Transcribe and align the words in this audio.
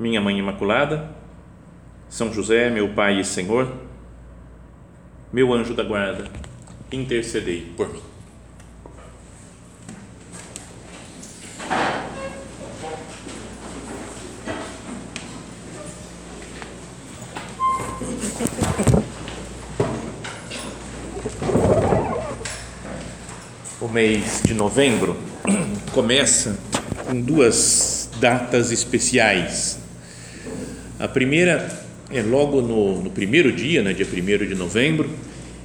Minha 0.00 0.18
Mãe 0.18 0.38
Imaculada, 0.38 1.10
São 2.08 2.32
José, 2.32 2.70
meu 2.70 2.88
Pai 2.94 3.20
e 3.20 3.24
Senhor, 3.24 3.70
meu 5.30 5.52
anjo 5.52 5.74
da 5.74 5.82
guarda, 5.84 6.24
intercedei 6.90 7.70
por 7.76 7.92
mim. 7.92 8.00
O 23.78 23.86
mês 23.86 24.40
de 24.42 24.54
novembro 24.54 25.14
começa 25.92 26.58
com 27.06 27.20
duas 27.20 28.10
datas 28.18 28.72
especiais. 28.72 29.79
A 31.00 31.08
primeira 31.08 31.66
é 32.12 32.20
logo 32.20 32.60
no, 32.60 33.02
no 33.02 33.10
primeiro 33.10 33.50
dia, 33.50 33.82
né, 33.82 33.94
dia 33.94 34.06
1 34.06 34.46
de 34.46 34.54
novembro, 34.54 35.08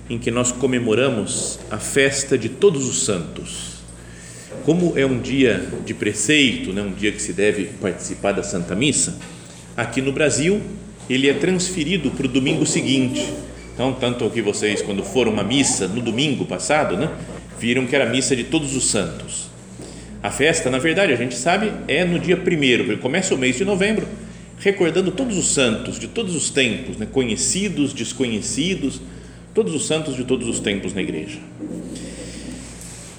em 0.10 0.18
que 0.18 0.32
nós 0.32 0.50
comemoramos 0.54 1.60
a 1.70 1.78
festa 1.78 2.38
de 2.38 2.48
Todos 2.48 2.88
os 2.88 3.04
Santos. 3.04 3.84
Como 4.64 4.98
é 4.98 5.06
um 5.06 5.20
dia 5.20 5.68
de 5.86 5.94
preceito, 5.94 6.72
né, 6.72 6.82
um 6.82 6.94
dia 6.94 7.12
que 7.12 7.22
se 7.22 7.34
deve 7.34 7.66
participar 7.82 8.32
da 8.32 8.44
Santa 8.44 8.76
Missa, 8.76 9.18
aqui 9.76 10.02
no 10.02 10.14
Brasil 10.14 10.62
ele 11.10 11.28
é 11.28 11.34
transferido 11.34 12.12
para 12.12 12.28
o 12.28 12.30
domingo 12.30 12.66
seguinte. 12.66 13.34
Então, 13.74 13.92
tanto 13.92 14.30
que 14.30 14.42
vocês, 14.42 14.82
quando 14.82 15.04
foram 15.04 15.34
uma 15.34 15.44
missa 15.44 15.86
no 15.86 16.00
domingo 16.00 16.46
passado, 16.46 16.96
né, 16.96 17.12
viram 17.60 17.86
que 17.86 17.94
era 17.94 18.06
a 18.06 18.10
missa 18.10 18.38
de 18.38 18.46
todos 18.46 18.74
os 18.74 18.90
santos. 18.90 19.50
A 20.24 20.32
festa, 20.32 20.70
na 20.70 20.80
verdade, 20.80 21.12
a 21.12 21.18
gente 21.18 21.36
sabe, 21.36 21.74
é 21.90 22.06
no 22.06 22.20
dia 22.20 22.38
primeiro, 22.38 22.86
porque 22.86 23.02
começa 23.02 23.36
o 23.36 23.38
mês 23.38 23.58
de 23.58 23.66
novembro, 23.66 24.08
recordando 24.60 25.12
todos 25.12 25.38
os 25.38 25.54
santos 25.54 26.00
de 26.00 26.08
todos 26.08 26.36
os 26.36 26.50
tempos, 26.50 26.98
né, 26.98 27.08
conhecidos, 27.12 27.94
desconhecidos, 27.94 29.02
todos 29.54 29.74
os 29.74 29.86
santos 29.86 30.16
de 30.16 30.24
todos 30.24 30.48
os 30.48 30.60
tempos 30.60 30.94
na 30.94 31.02
igreja. 31.02 31.40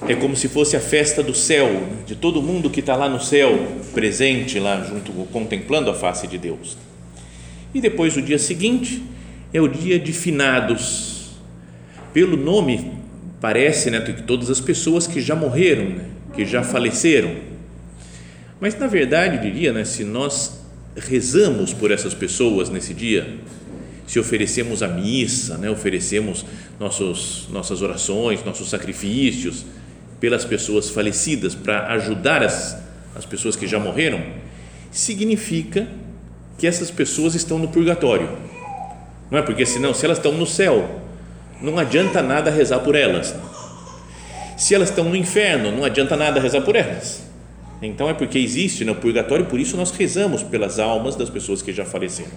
É 0.09 0.14
como 0.14 0.37
se 0.37 0.48
fosse 0.48 0.77
a 0.77 0.81
festa 0.81 1.23
do 1.23 1.34
céu, 1.34 1.69
né, 1.69 1.98
de 2.07 2.14
todo 2.14 2.42
mundo 2.42 2.70
que 2.70 2.81
está 2.81 2.95
lá 2.95 3.09
no 3.09 3.20
céu, 3.20 3.67
presente 3.95 4.59
lá 4.59 4.83
junto, 4.84 5.12
contemplando 5.33 5.91
a 5.91 5.95
face 5.95 6.27
de 6.27 6.39
Deus. 6.39 6.77
E 7.75 7.81
depois 7.81 8.17
o 8.17 8.23
dia 8.23 8.39
seguinte 8.39 9.03
é 9.53 9.61
o 9.61 9.69
dia 9.69 9.98
de 9.98 10.12
finados. 10.12 11.37
Pelo 12.12 12.37
nome 12.37 12.92
parece, 13.41 13.91
né, 13.91 14.01
que 14.01 14.23
todas 14.23 14.51
as 14.51 14.61
pessoas 14.61 15.07
que 15.07 15.20
já 15.20 15.34
morreram, 15.34 15.91
né, 15.91 16.05
que 16.34 16.45
já 16.45 16.62
faleceram. 16.62 17.34
Mas 18.61 18.79
na 18.79 18.87
verdade, 18.87 19.39
diria, 19.39 19.73
né, 19.73 19.84
se 19.84 20.05
nós 20.05 20.66
rezamos 20.97 21.72
por 21.72 21.91
essas 21.91 22.14
pessoas 22.14 22.69
nesse 22.70 22.94
dia, 22.94 23.39
se 24.06 24.19
oferecemos 24.19 24.83
a 24.83 24.89
missa, 24.89 25.58
né, 25.58 25.68
oferecemos 25.68 26.45
nossos, 26.79 27.48
nossas 27.51 27.83
orações, 27.83 28.45
nossos 28.45 28.70
sacrifícios 28.70 29.64
pelas 30.20 30.45
pessoas 30.45 30.89
falecidas 30.89 31.55
para 31.55 31.92
ajudar 31.95 32.42
as, 32.42 32.79
as 33.14 33.27
pessoas 33.27 33.56
que 33.56 33.67
já 33.67 33.79
morreram, 33.79 34.23
significa 34.90 35.89
que 36.56 36.67
essas 36.67 36.90
pessoas 36.90 37.35
estão 37.35 37.58
no 37.58 37.68
purgatório. 37.68 38.30
Não 39.30 39.39
é 39.39 39.42
porque 39.42 39.67
senão, 39.67 39.92
se 39.92 40.05
elas 40.05 40.18
estão 40.18 40.33
no 40.33 40.46
céu, 40.46 41.02
não 41.61 41.79
adianta 41.79 42.23
nada 42.23 42.51
rezar 42.51 42.79
por 42.79 42.95
elas. 42.95 43.35
Se 44.56 44.74
elas 44.74 44.89
estão 44.89 45.05
no 45.05 45.17
inferno, 45.17 45.70
não 45.70 45.85
adianta 45.85 46.17
nada 46.17 46.40
rezar 46.40 46.62
por 46.62 46.77
elas. 46.77 47.26
Então 47.83 48.09
é 48.09 48.14
porque 48.14 48.39
existe 48.39 48.85
no 48.85 48.95
purgatório, 48.95 49.47
por 49.47 49.61
isso 49.61 49.77
nós 49.77 49.91
rezamos 49.91 50.42
pelas 50.42 50.79
almas 50.79 51.14
das 51.14 51.29
pessoas 51.29 51.63
que 51.63 51.73
já 51.73 51.85
faleceram. 51.85 52.33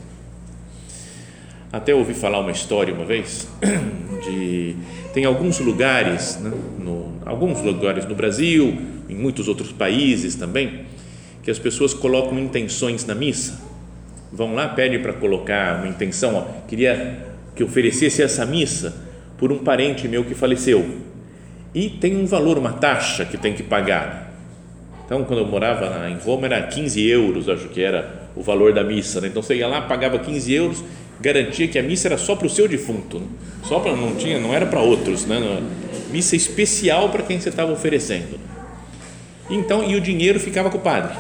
Até 1.72 1.94
ouvi 1.94 2.14
falar 2.14 2.40
uma 2.40 2.52
história 2.52 2.94
uma 2.94 3.06
vez 3.06 3.48
de 4.26 4.76
tem 5.14 5.26
alguns 5.26 5.60
lugares, 5.60 6.38
né, 6.40 6.52
no, 6.80 7.14
alguns 7.26 7.62
lugares 7.62 8.06
no 8.06 8.16
Brasil, 8.16 8.78
em 9.08 9.16
muitos 9.16 9.48
outros 9.48 9.72
países 9.72 10.36
também, 10.36 10.86
que 11.44 11.50
as 11.50 11.60
pessoas 11.60 11.94
colocam 11.94 12.38
intenções 12.38 13.06
na 13.06 13.16
missa 13.16 13.70
vão 14.32 14.54
lá, 14.54 14.68
pede 14.70 15.00
para 15.00 15.14
colocar 15.14 15.78
uma 15.78 15.88
intenção, 15.88 16.36
ó, 16.36 16.68
queria 16.68 17.26
que 17.56 17.64
oferecesse 17.64 18.22
essa 18.22 18.46
missa 18.46 18.96
por 19.38 19.52
um 19.52 19.60
parente 19.60 20.08
meu 20.08 20.24
que 20.24 20.34
faleceu. 20.34 21.00
E 21.74 21.90
tem 21.90 22.16
um 22.18 22.26
valor, 22.26 22.58
uma 22.58 22.74
taxa 22.74 23.26
que 23.26 23.38
tem 23.38 23.54
que 23.54 23.64
pagar. 23.64 24.29
Então, 25.10 25.24
quando 25.24 25.40
eu 25.40 25.48
morava 25.48 26.08
em 26.08 26.20
Roma, 26.20 26.46
era 26.46 26.62
15 26.62 27.04
euros, 27.10 27.50
acho 27.50 27.68
que 27.70 27.82
era 27.82 28.30
o 28.36 28.44
valor 28.44 28.72
da 28.74 28.84
missa. 28.84 29.20
Né? 29.20 29.30
Então, 29.30 29.42
você 29.42 29.56
ia 29.56 29.68
lá, 29.68 29.82
pagava 29.82 30.20
15 30.20 30.54
euros, 30.54 30.84
garantia 31.20 31.68
que 31.68 31.80
a 31.80 31.82
missa 31.82 32.08
era 32.08 32.16
só 32.16 32.36
para 32.36 32.46
o 32.46 32.50
seu 32.50 32.68
defunto, 32.68 33.18
né? 33.18 33.26
só 33.64 33.80
para 33.80 33.96
não 33.96 34.14
tinha, 34.14 34.40
não 34.40 34.54
era 34.54 34.68
para 34.68 34.82
outros, 34.82 35.26
né? 35.26 35.64
missa 36.12 36.36
especial 36.36 37.10
para 37.10 37.24
quem 37.24 37.42
você 37.42 37.50
estava 37.50 37.72
oferecendo. 37.72 38.40
Então, 39.50 39.84
e 39.84 39.96
o 39.96 40.02
dinheiro 40.02 40.40
ficava 40.40 40.70
com 40.70 40.78
o 40.78 40.82
padre. 40.82 41.18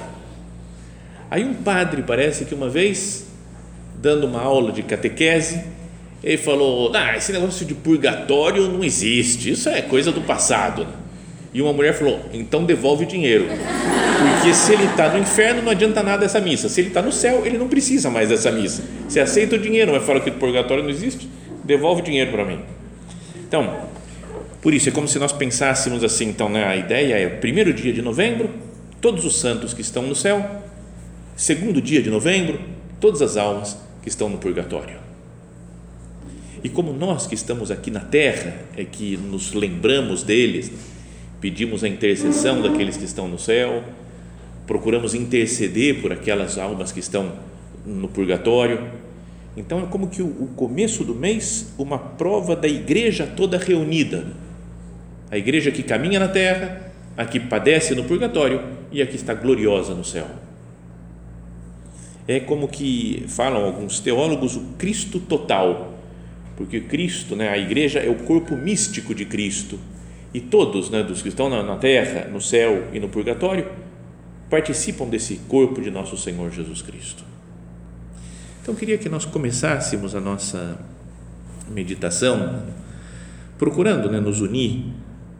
Aí 1.31 1.43
um 1.43 1.55
padre, 1.55 2.03
parece 2.03 2.45
que 2.45 2.53
uma 2.53 2.69
vez, 2.69 3.25
dando 3.95 4.27
uma 4.27 4.43
aula 4.43 4.71
de 4.71 4.83
catequese, 4.83 5.63
ele 6.23 6.37
falou: 6.37 6.91
ah, 6.95 7.17
esse 7.17 7.31
negócio 7.31 7.65
de 7.65 7.73
purgatório 7.73 8.67
não 8.67 8.83
existe, 8.83 9.49
isso 9.49 9.67
é 9.67 9.81
coisa 9.81 10.11
do 10.11 10.21
passado. 10.21 10.85
E 11.53 11.61
uma 11.61 11.73
mulher 11.73 11.93
falou: 11.93 12.19
então 12.33 12.63
devolve 12.63 13.05
o 13.05 13.07
dinheiro, 13.07 13.45
porque 13.47 14.53
se 14.53 14.73
ele 14.73 14.85
está 14.85 15.09
no 15.09 15.19
inferno 15.19 15.61
não 15.61 15.71
adianta 15.71 16.03
nada 16.03 16.25
essa 16.25 16.39
missa, 16.39 16.69
se 16.69 16.81
ele 16.81 16.89
está 16.89 17.01
no 17.01 17.11
céu 17.11 17.45
ele 17.45 17.57
não 17.57 17.67
precisa 17.67 18.09
mais 18.09 18.29
dessa 18.29 18.51
missa. 18.51 18.83
Você 19.07 19.19
aceita 19.19 19.55
o 19.55 19.59
dinheiro, 19.59 19.91
mas 19.91 20.03
fala 20.03 20.19
que 20.19 20.29
o 20.29 20.33
purgatório 20.33 20.83
não 20.83 20.89
existe, 20.89 21.29
devolve 21.63 22.01
o 22.01 22.05
dinheiro 22.05 22.31
para 22.31 22.45
mim. 22.45 22.59
Então, 23.47 23.89
por 24.61 24.73
isso 24.73 24.89
é 24.89 24.91
como 24.91 25.07
se 25.07 25.17
nós 25.17 25.31
pensássemos 25.31 26.03
assim: 26.03 26.29
então, 26.29 26.49
né, 26.49 26.65
a 26.65 26.75
ideia 26.75 27.15
é 27.15 27.27
primeiro 27.27 27.73
dia 27.73 27.91
de 27.91 28.01
novembro, 28.01 28.49
todos 29.01 29.25
os 29.25 29.39
santos 29.39 29.73
que 29.73 29.81
estão 29.81 30.03
no 30.03 30.15
céu 30.15 30.59
segundo 31.39 31.81
dia 31.81 32.01
de 32.01 32.09
novembro, 32.09 32.59
todas 32.99 33.21
as 33.21 33.37
almas 33.37 33.77
que 34.01 34.09
estão 34.09 34.27
no 34.27 34.37
purgatório. 34.37 34.97
E 36.61 36.67
como 36.67 36.91
nós 36.91 37.25
que 37.25 37.33
estamos 37.33 37.71
aqui 37.71 37.89
na 37.89 38.01
terra 38.01 38.57
é 38.75 38.83
que 38.83 39.15
nos 39.15 39.53
lembramos 39.53 40.21
deles, 40.21 40.69
pedimos 41.41 41.83
a 41.83 41.87
intercessão 41.87 42.61
daqueles 42.61 42.97
que 42.97 43.05
estão 43.05 43.27
no 43.27 43.39
céu, 43.39 43.83
procuramos 44.67 45.13
interceder 45.13 46.01
por 46.01 46.11
aquelas 46.11 46.57
almas 46.57 46.91
que 46.91 46.99
estão 46.99 47.33
no 47.85 48.07
purgatório. 48.07 48.87
Então 49.57 49.79
é 49.79 49.85
como 49.87 50.07
que 50.07 50.21
o, 50.21 50.49
começo 50.55 51.03
do 51.03 51.15
mês, 51.15 51.73
uma 51.77 51.97
prova 51.97 52.55
da 52.55 52.67
igreja 52.67 53.25
toda 53.25 53.57
reunida. 53.57 54.27
A 55.31 55.37
igreja 55.37 55.71
que 55.71 55.83
caminha 55.83 56.19
na 56.19 56.27
terra, 56.27 56.91
a 57.17 57.25
que 57.25 57.39
padece 57.39 57.95
no 57.95 58.03
purgatório 58.03 58.61
e 58.91 59.01
a 59.01 59.07
que 59.07 59.15
está 59.15 59.33
gloriosa 59.33 59.93
no 59.93 60.03
céu 60.03 60.27
é 62.29 62.39
como 62.39 62.67
que 62.67 63.25
falam 63.27 63.65
alguns 63.65 63.99
teólogos 63.99 64.55
o 64.55 64.61
Cristo 64.77 65.19
total, 65.19 65.97
porque 66.55 66.79
Cristo, 66.79 67.35
né, 67.35 67.49
a 67.49 67.57
igreja 67.57 67.97
é 67.97 68.07
o 68.07 68.17
corpo 68.17 68.55
místico 68.55 69.15
de 69.15 69.25
Cristo 69.25 69.79
e 70.33 70.39
todos, 70.39 70.89
né, 70.89 71.03
dos 71.03 71.21
que 71.21 71.29
estão 71.29 71.49
na, 71.49 71.63
na 71.63 71.75
terra, 71.75 72.27
no 72.29 72.39
céu 72.39 72.87
e 72.93 72.99
no 72.99 73.09
purgatório, 73.09 73.67
participam 74.49 75.05
desse 75.07 75.37
corpo 75.47 75.81
de 75.81 75.89
nosso 75.89 76.17
Senhor 76.17 76.51
Jesus 76.51 76.81
Cristo. 76.81 77.23
Então, 78.61 78.75
queria 78.75 78.97
que 78.97 79.09
nós 79.09 79.25
começássemos 79.25 80.13
a 80.15 80.19
nossa 80.19 80.79
meditação 81.69 82.63
procurando 83.57 84.09
né, 84.09 84.19
nos 84.19 84.41
unir 84.41 84.85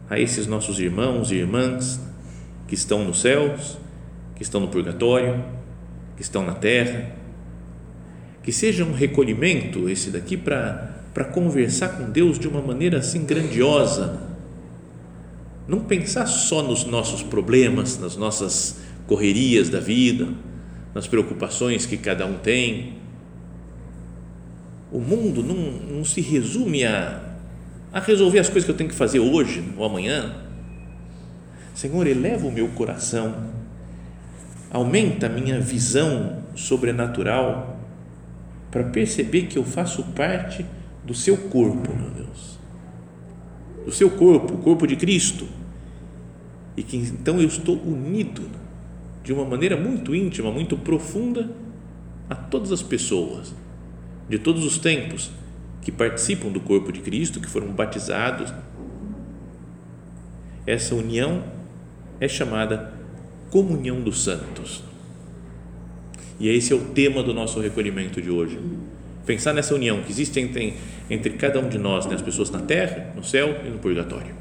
a 0.09 0.19
esses 0.19 0.47
nossos 0.47 0.80
irmãos 0.80 1.31
e 1.31 1.36
irmãs 1.36 2.00
que 2.68 2.75
estão 2.75 3.03
nos 3.03 3.21
céus, 3.21 3.77
que 4.36 4.44
estão 4.44 4.59
no 4.59 4.68
purgatório 4.68 5.44
que 6.19 6.24
estão 6.24 6.45
na 6.45 6.53
terra. 6.53 7.12
Que 8.44 8.51
seja 8.51 8.83
um 8.83 8.91
recolhimento 8.91 9.88
esse 9.88 10.12
daqui 10.12 10.36
para 10.36 11.24
conversar 11.31 11.97
com 11.97 12.09
Deus 12.12 12.38
de 12.38 12.45
uma 12.45 12.62
maneira 12.62 12.97
assim 13.00 13.25
grandiosa. 13.25 14.28
Não 15.69 15.81
pensar 15.81 16.25
só 16.25 16.63
nos 16.63 16.83
nossos 16.83 17.21
problemas, 17.21 18.00
nas 18.00 18.18
nossas 18.18 18.80
correrias 19.06 19.69
da 19.69 19.80
vida, 19.80 20.27
nas 20.95 21.06
preocupações 21.06 21.86
que 21.86 21.95
cada 21.95 22.25
um 22.25 22.39
tem. 22.39 22.95
O 24.92 25.00
mundo 25.00 25.44
não, 25.44 25.98
não 25.98 26.04
se 26.04 26.21
resume 26.21 26.83
a, 26.83 27.21
a 27.94 28.00
resolver 28.00 28.39
as 28.39 28.50
coisas 28.50 28.66
que 28.66 28.71
eu 28.71 28.75
tenho 28.75 28.89
que 28.89 28.95
fazer 28.95 29.19
hoje 29.19 29.63
ou 29.77 29.86
amanhã. 29.86 30.38
Senhor, 31.75 32.07
eleva 32.07 32.48
o 32.48 32.51
meu 32.51 32.69
coração, 32.69 33.36
aumenta 34.72 35.27
a 35.27 35.30
minha 35.30 35.60
visão 35.62 36.42
sobrenatural 36.56 37.80
para 38.72 38.86
perceber 38.86 39.44
que 39.44 39.60
eu 39.60 39.63
faço 39.63 40.01
parte 40.15 40.65
do 41.06 41.13
seu 41.13 41.38
corpo, 41.38 41.95
meu 41.95 42.10
Deus, 42.10 42.57
do 43.86 43.92
seu 43.92 44.10
corpo, 44.10 44.56
o 44.56 44.57
corpo 44.57 44.88
de 44.88 44.95
Cristo, 44.95 45.58
e 46.77 46.83
que 46.83 46.98
então 46.98 47.39
eu 47.39 47.48
estou 47.48 47.77
unido 47.81 48.44
de 49.24 49.33
uma 49.33 49.45
maneira 49.45 49.75
muito 49.75 50.16
íntima, 50.16 50.51
muito 50.51 50.77
profunda 50.77 51.50
a 52.30 52.36
todas 52.36 52.71
as 52.71 52.81
pessoas 52.81 53.54
de 54.30 54.38
todos 54.38 54.63
os 54.63 54.77
tempos 54.77 55.31
que 55.81 55.92
participam 55.92 56.50
do 56.50 56.60
corpo 56.60 56.92
de 56.92 57.01
Cristo, 57.01 57.42
que 57.42 57.50
foram 57.50 57.69
batizados. 57.69 58.54
Essa 60.68 60.94
união 60.94 61.44
é 62.19 62.27
chamada 62.27 62.94
comunhão 63.50 64.00
dos 64.01 64.24
santos. 64.24 64.83
E 66.39 66.48
esse 66.48 66.72
é 66.72 66.75
o 66.75 66.86
tema 66.86 67.24
do 67.24 67.33
nosso 67.33 67.60
recolhimento 67.60 68.22
de 68.22 68.30
hoje. 68.30 68.60
Pensar 69.25 69.54
nessa 69.54 69.74
união 69.74 70.01
que 70.04 70.12
existe 70.12 70.39
entre, 70.39 70.75
entre 71.10 71.31
cada 71.31 71.60
um 71.60 71.68
de 71.68 71.77
nós, 71.77 72.06
né, 72.06 72.15
as 72.15 72.22
pessoas 72.22 72.51
na 72.51 72.60
terra, 72.60 73.12
no 73.15 73.24
céu 73.24 73.62
e 73.65 73.69
no 73.69 73.80
purgatório. 73.80 74.33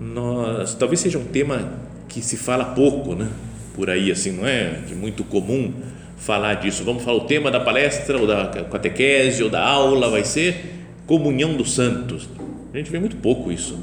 Nós, 0.00 0.74
talvez 0.74 1.00
seja 1.00 1.18
um 1.18 1.24
tema 1.24 1.74
que 2.08 2.22
se 2.22 2.38
fala 2.38 2.64
pouco, 2.64 3.14
né? 3.14 3.28
Por 3.74 3.90
aí, 3.90 4.10
assim, 4.10 4.32
não 4.32 4.46
é? 4.46 4.80
Que 4.88 4.94
muito 4.94 5.22
comum 5.24 5.74
falar 6.16 6.54
disso. 6.54 6.82
Vamos 6.84 7.02
falar 7.02 7.18
o 7.18 7.26
tema 7.26 7.50
da 7.50 7.60
palestra, 7.60 8.16
ou 8.16 8.26
da 8.26 8.46
catequese, 8.64 9.42
ou 9.42 9.50
da 9.50 9.62
aula, 9.62 10.08
vai 10.08 10.24
ser 10.24 10.78
comunhão 11.06 11.54
dos 11.54 11.74
santos. 11.74 12.28
A 12.72 12.78
gente 12.78 12.90
vê 12.90 12.98
muito 12.98 13.16
pouco 13.16 13.52
isso. 13.52 13.78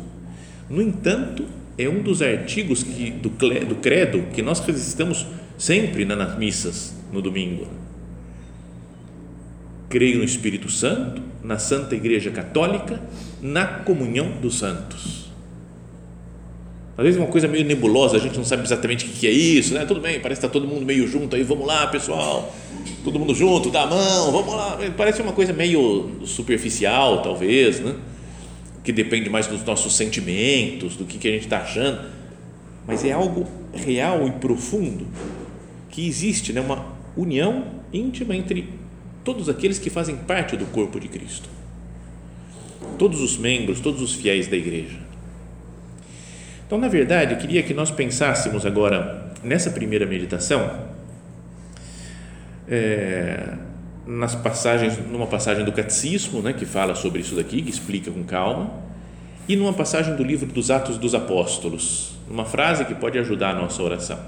No 0.67 0.81
entanto, 0.81 1.45
é 1.77 1.87
um 1.87 2.01
dos 2.01 2.23
artigos 2.23 2.81
que, 2.81 3.11
do, 3.11 3.29
do 3.29 3.75
credo 3.75 4.23
que 4.33 4.41
nós 4.41 4.59
resistamos 4.61 5.25
sempre 5.55 6.03
nas 6.03 6.35
missas 6.37 6.95
no 7.13 7.21
domingo. 7.21 7.67
Creio 9.87 10.17
no 10.17 10.23
Espírito 10.23 10.69
Santo, 10.69 11.21
na 11.43 11.59
Santa 11.59 11.95
Igreja 11.95 12.31
Católica, 12.31 12.99
na 13.39 13.65
comunhão 13.65 14.31
dos 14.41 14.57
santos. 14.57 15.26
Às 16.97 17.03
vezes 17.03 17.19
uma 17.19 17.27
coisa 17.27 17.47
meio 17.47 17.63
nebulosa, 17.63 18.17
a 18.17 18.19
gente 18.19 18.35
não 18.35 18.43
sabe 18.43 18.63
exatamente 18.63 19.05
o 19.05 19.09
que 19.09 19.27
é 19.27 19.31
isso, 19.31 19.75
né? 19.75 19.85
Tudo 19.85 20.01
bem, 20.01 20.19
parece 20.19 20.41
que 20.41 20.47
está 20.47 20.51
todo 20.51 20.67
mundo 20.67 20.83
meio 20.83 21.07
junto 21.07 21.35
aí, 21.35 21.43
vamos 21.43 21.67
lá, 21.67 21.85
pessoal, 21.85 22.51
todo 23.03 23.19
mundo 23.19 23.35
junto, 23.35 23.69
dá 23.69 23.83
a 23.83 23.85
mão, 23.85 24.31
vamos 24.31 24.51
lá. 24.51 24.79
Parece 24.97 25.21
uma 25.21 25.31
coisa 25.31 25.53
meio 25.53 26.09
superficial, 26.25 27.21
talvez, 27.21 27.79
né? 27.79 27.93
Que 28.83 28.91
depende 28.91 29.29
mais 29.29 29.45
dos 29.45 29.63
nossos 29.63 29.95
sentimentos, 29.95 30.95
do 30.95 31.05
que, 31.05 31.19
que 31.19 31.27
a 31.27 31.31
gente 31.31 31.43
está 31.43 31.59
achando, 31.59 32.01
mas 32.87 33.05
é 33.05 33.11
algo 33.11 33.45
real 33.73 34.27
e 34.27 34.31
profundo 34.31 35.05
que 35.91 36.07
existe, 36.07 36.51
né? 36.51 36.61
Uma 36.61 36.83
união 37.15 37.63
íntima 37.93 38.35
entre 38.35 38.69
todos 39.23 39.49
aqueles 39.49 39.77
que 39.77 39.91
fazem 39.91 40.15
parte 40.15 40.57
do 40.57 40.65
corpo 40.65 40.99
de 40.99 41.07
Cristo, 41.07 41.47
todos 42.97 43.21
os 43.21 43.37
membros, 43.37 43.79
todos 43.79 44.01
os 44.01 44.15
fiéis 44.15 44.47
da 44.47 44.57
igreja. 44.57 45.06
Então, 46.67 46.77
na 46.77 46.89
verdade, 46.89 47.33
eu 47.33 47.37
queria 47.37 47.63
que 47.63 47.73
nós 47.73 47.89
pensássemos 47.89 48.65
agora 48.65 49.31
nessa 49.41 49.71
primeira 49.71 50.05
meditação 50.05 50.69
é, 52.67 53.53
nas 54.05 54.35
passagens, 54.35 54.99
numa 55.09 55.27
passagem 55.27 55.63
do 55.63 55.71
Catecismo, 55.71 56.41
né, 56.41 56.51
que 56.51 56.65
fala 56.65 56.93
sobre 56.93 57.21
isso 57.21 57.35
daqui, 57.35 57.61
que 57.61 57.69
explica 57.69 58.11
com 58.11 58.21
calma, 58.25 58.69
e 59.47 59.55
numa 59.55 59.71
passagem 59.71 60.17
do 60.17 60.23
livro 60.25 60.47
dos 60.47 60.69
Atos 60.69 60.97
dos 60.97 61.15
Apóstolos, 61.15 62.17
uma 62.29 62.43
frase 62.43 62.83
que 62.83 62.93
pode 62.93 63.17
ajudar 63.17 63.51
a 63.51 63.53
nossa 63.53 63.81
oração. 63.81 64.19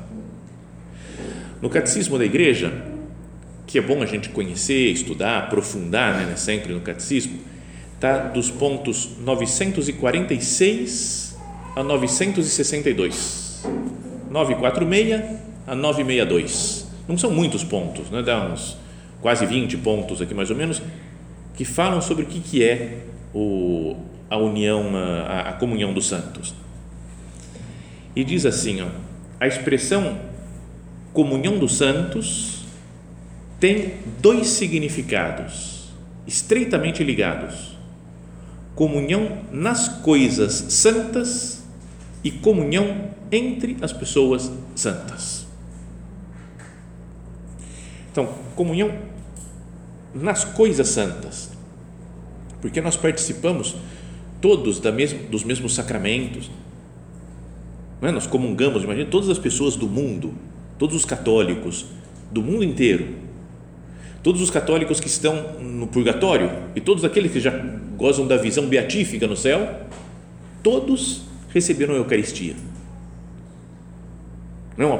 No 1.62 1.70
Catecismo 1.70 2.18
da 2.18 2.24
Igreja, 2.24 2.72
que 3.68 3.78
é 3.78 3.82
bom 3.82 4.02
a 4.02 4.06
gente 4.06 4.30
conhecer, 4.30 4.94
estudar, 4.94 5.40
aprofundar, 5.40 6.26
né, 6.26 6.38
sempre 6.38 6.74
no 6.74 6.80
Catecismo, 6.80 7.38
está 7.96 8.30
dos 8.30 8.50
pontos 8.50 9.10
946 9.20 11.29
a 11.75 11.83
962. 11.83 13.63
946 14.30 15.39
a 15.66 15.75
962. 15.75 16.88
Não 17.07 17.18
são 17.18 17.31
muitos 17.31 17.63
pontos, 17.63 18.10
né? 18.10 18.21
dá 18.21 18.45
uns 18.45 18.77
quase 19.21 19.45
20 19.45 19.77
pontos 19.77 20.21
aqui 20.21 20.33
mais 20.33 20.50
ou 20.50 20.56
menos, 20.56 20.81
que 21.56 21.66
falam 21.66 22.01
sobre 22.01 22.24
o 22.24 22.27
que, 22.27 22.39
que 22.39 22.63
é 22.63 23.00
o, 23.33 23.95
a 24.30 24.38
união, 24.38 24.95
a, 24.95 25.50
a 25.50 25.54
comunhão 25.54 25.94
dos 25.94 26.07
santos. 26.07 26.54
E 28.16 28.24
diz 28.24 28.45
assim, 28.45 28.81
ó, 28.81 28.88
a 29.39 29.48
expressão 29.48 30.19
comunhão 31.13 31.57
dos 31.57 31.77
santos 31.77 32.66
tem 33.60 33.95
dois 34.21 34.48
significados 34.48 35.80
estreitamente 36.30 37.04
ligados: 37.04 37.77
comunhão 38.75 39.39
nas 39.51 39.88
coisas 39.88 40.54
santas 40.69 41.59
e 42.24 42.31
comunhão 42.31 43.12
entre 43.31 43.77
as 43.81 43.94
pessoas 43.94 44.51
santas. 44.75 45.48
Então, 48.12 48.27
comunhão 48.56 48.92
nas 50.13 50.44
coisas 50.44 50.88
santas, 50.89 51.51
porque 52.62 52.81
nós 52.81 52.98
participamos 52.98 53.75
todos 54.42 54.80
mesma, 54.92 55.19
dos 55.30 55.44
mesmos 55.44 55.75
sacramentos, 55.75 56.50
é? 58.01 58.12
nós 58.12 58.25
comungamos, 58.25 58.83
imagina 58.83 59.10
todas 59.10 59.30
as 59.30 59.38
pessoas 59.38 59.75
do 59.75 59.88
mundo, 59.88 60.33
todos 60.77 60.95
os 60.95 61.06
católicos 61.06 61.86
do 62.31 62.42
mundo 62.42 62.63
inteiro, 62.63 63.16
todos 64.24 64.42
os 64.42 64.50
católicos 64.50 65.00
que 65.00 65.07
estão 65.07 65.60
no 65.60 65.88
purgatório 65.88 66.51
e 66.75 66.81
todos 66.81 67.06
aqueles 67.06 67.31
que 67.31 67.39
já 67.39 67.51
gozam 67.98 68.27
da 68.27 68.38
visão 68.38 68.68
beatífica 68.68 69.27
no 69.27 69.36
céu, 69.36 69.81
todos 70.63 71.29
receberam 71.50 71.94
a 71.94 71.98
Eucaristia. 71.98 72.56
Não 74.78 74.98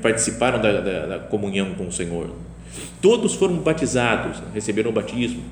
participaram 0.00 0.60
da, 0.60 0.80
da, 0.80 1.06
da 1.06 1.18
comunhão 1.18 1.74
com 1.74 1.86
o 1.86 1.92
Senhor. 1.92 2.30
Todos 3.00 3.34
foram 3.34 3.56
batizados, 3.56 4.42
receberam 4.54 4.90
o 4.90 4.92
batismo. 4.92 5.42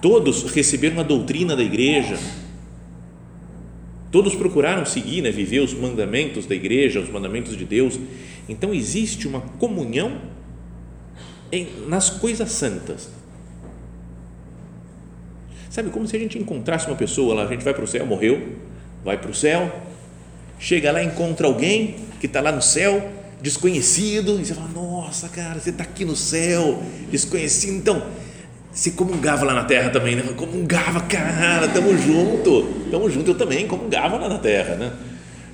Todos 0.00 0.42
receberam 0.52 1.00
a 1.00 1.02
doutrina 1.02 1.54
da 1.54 1.62
igreja. 1.62 2.18
Todos 4.10 4.34
procuraram 4.34 4.84
seguir, 4.84 5.22
né, 5.22 5.30
viver 5.30 5.60
os 5.60 5.74
mandamentos 5.74 6.46
da 6.46 6.54
igreja, 6.54 7.00
os 7.00 7.08
mandamentos 7.08 7.56
de 7.56 7.64
Deus. 7.64 7.98
Então 8.48 8.72
existe 8.72 9.26
uma 9.28 9.40
comunhão 9.40 10.20
em, 11.52 11.68
nas 11.86 12.10
coisas 12.10 12.50
santas. 12.50 13.10
Sabe, 15.70 15.90
como 15.90 16.06
se 16.06 16.16
a 16.16 16.18
gente 16.18 16.38
encontrasse 16.38 16.86
uma 16.86 16.96
pessoa 16.96 17.34
lá, 17.34 17.42
a 17.44 17.46
gente 17.46 17.62
vai 17.62 17.74
para 17.74 17.84
o 17.84 17.86
céu, 17.86 18.06
morreu, 18.06 18.54
vai 19.06 19.16
para 19.16 19.30
o 19.30 19.34
céu, 19.34 19.72
chega 20.58 20.90
lá, 20.90 21.02
encontra 21.02 21.46
alguém 21.46 21.94
que 22.18 22.26
está 22.26 22.40
lá 22.40 22.50
no 22.50 22.60
céu, 22.60 23.08
desconhecido, 23.40 24.40
e 24.40 24.44
você 24.44 24.52
fala: 24.52 24.68
Nossa, 24.74 25.28
cara, 25.28 25.60
você 25.60 25.70
está 25.70 25.84
aqui 25.84 26.04
no 26.04 26.16
céu, 26.16 26.82
desconhecido. 27.08 27.76
Então, 27.76 28.02
você 28.72 28.90
comungava 28.90 29.44
lá 29.46 29.54
na 29.54 29.64
terra 29.64 29.90
também, 29.90 30.16
né? 30.16 30.24
Comungava, 30.36 31.00
cara, 31.02 31.68
tamo 31.68 31.96
junto, 31.96 32.64
tamo 32.90 33.08
junto. 33.08 33.30
Eu 33.30 33.36
também 33.36 33.68
comungava 33.68 34.18
lá 34.18 34.28
na 34.28 34.38
terra, 34.38 34.74
né? 34.74 34.92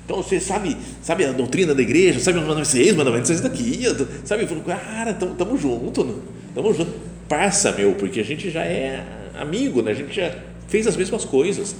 Então 0.03 0.17
você 0.17 0.39
sabe, 0.39 0.75
sabe 1.01 1.23
a 1.23 1.31
doutrina 1.31 1.73
da 1.73 1.81
igreja, 1.81 2.19
sabe 2.19 2.37
os 2.37 2.43
mandamentos, 2.43 2.71
seis 2.71 2.93
mandamentos, 2.93 3.39
daqui, 3.39 3.83
sabe? 4.25 4.47
Falou, 4.47 4.63
cara, 4.63 5.13
tamo, 5.13 5.35
tamo 5.35 5.57
junto, 5.57 6.03
né? 6.03 6.13
tamo 6.55 6.73
junto. 6.73 6.91
Parça, 7.29 7.71
meu, 7.71 7.93
porque 7.93 8.19
a 8.19 8.23
gente 8.23 8.49
já 8.49 8.63
é 8.65 9.01
amigo, 9.39 9.81
né? 9.81 9.91
A 9.91 9.93
gente 9.93 10.13
já 10.13 10.35
fez 10.67 10.87
as 10.87 10.97
mesmas 10.97 11.23
coisas. 11.23 11.73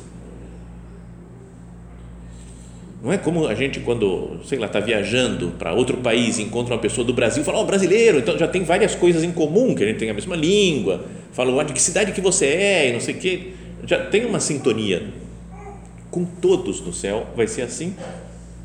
Não 3.04 3.12
é 3.12 3.18
como 3.18 3.46
a 3.46 3.54
gente, 3.54 3.82
quando, 3.82 4.40
sei 4.46 4.58
lá, 4.58 4.66
está 4.66 4.80
viajando 4.80 5.52
para 5.60 5.74
outro 5.74 5.98
país, 5.98 6.40
encontra 6.40 6.74
uma 6.74 6.80
pessoa 6.80 7.06
do 7.06 7.12
Brasil, 7.12 7.44
fala, 7.44 7.58
ó, 7.58 7.64
oh, 7.64 7.66
brasileiro, 7.66 8.20
então 8.20 8.38
já 8.38 8.48
tem 8.48 8.64
várias 8.64 8.96
coisas 8.96 9.26
em 9.26 9.32
comum, 9.34 9.76
que 9.76 9.84
a 9.84 9.88
gente 9.88 9.98
tem 9.98 10.10
a 10.10 10.14
mesma 10.14 10.38
língua, 10.38 11.04
fala, 11.34 11.54
oh, 11.54 11.62
de 11.66 11.74
que 11.74 11.82
cidade 11.82 12.14
que 12.14 12.22
você 12.22 12.46
é, 12.46 12.90
e 12.90 12.94
não 12.94 13.02
sei 13.02 13.16
o 13.16 13.18
quê, 13.18 13.48
já 13.86 14.06
tem 14.06 14.24
uma 14.24 14.40
sintonia. 14.40 15.04
Com 16.10 16.24
todos 16.24 16.80
no 16.80 16.94
céu 16.94 17.28
vai 17.36 17.46
ser 17.46 17.64
assim, 17.64 17.94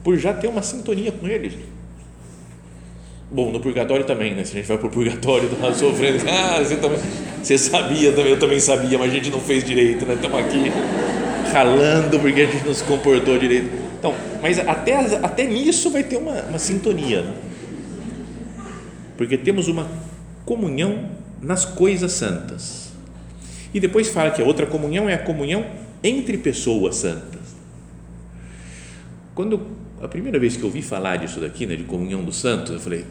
por 0.04 0.16
já 0.16 0.32
ter 0.32 0.46
uma 0.46 0.62
sintonia 0.62 1.10
com 1.10 1.26
eles. 1.26 1.54
Bom, 3.32 3.50
no 3.50 3.58
purgatório 3.58 4.04
também, 4.04 4.36
né? 4.36 4.44
Se 4.44 4.52
a 4.52 4.60
gente 4.60 4.68
vai 4.68 4.78
para 4.78 4.86
o 4.86 4.90
purgatório, 4.90 5.50
está 5.52 5.74
sofrendo, 5.74 6.22
ah, 6.30 6.62
você, 6.62 6.76
também, 6.76 7.00
você 7.42 7.58
sabia 7.58 8.12
também, 8.12 8.30
eu 8.30 8.38
também 8.38 8.60
sabia, 8.60 8.98
mas 8.98 9.10
a 9.10 9.14
gente 9.14 9.30
não 9.30 9.40
fez 9.40 9.64
direito, 9.64 10.06
né? 10.06 10.14
Estamos 10.14 10.38
aqui 10.38 10.70
ralando 11.52 12.20
porque 12.20 12.42
a 12.42 12.46
gente 12.46 12.64
não 12.64 12.72
se 12.72 12.84
comportou 12.84 13.36
direito 13.36 13.87
então, 13.98 14.14
mas 14.40 14.58
até, 14.58 14.94
até 15.16 15.44
nisso 15.46 15.90
vai 15.90 16.02
ter 16.02 16.16
uma, 16.16 16.42
uma 16.42 16.58
sintonia. 16.58 17.22
Né? 17.22 17.34
porque 19.18 19.36
temos 19.36 19.66
uma 19.66 19.90
comunhão 20.46 21.10
nas 21.42 21.64
coisas 21.64 22.12
santas. 22.12 22.92
E 23.74 23.80
depois 23.80 24.08
fala 24.08 24.30
que 24.30 24.40
a 24.40 24.44
outra 24.44 24.64
comunhão 24.64 25.08
é 25.08 25.14
a 25.14 25.18
comunhão 25.18 25.66
entre 26.02 26.38
pessoas 26.38 26.96
santas. 26.96 27.40
Quando 29.34 29.66
a 30.00 30.06
primeira 30.06 30.38
vez 30.38 30.56
que 30.56 30.62
eu 30.62 30.66
ouvi 30.66 30.80
falar 30.80 31.16
disso 31.16 31.40
daqui, 31.40 31.66
né, 31.66 31.74
de 31.74 31.82
comunhão 31.82 32.24
dos 32.24 32.36
santos, 32.36 32.72
eu 32.72 32.80
falei, 32.80 33.04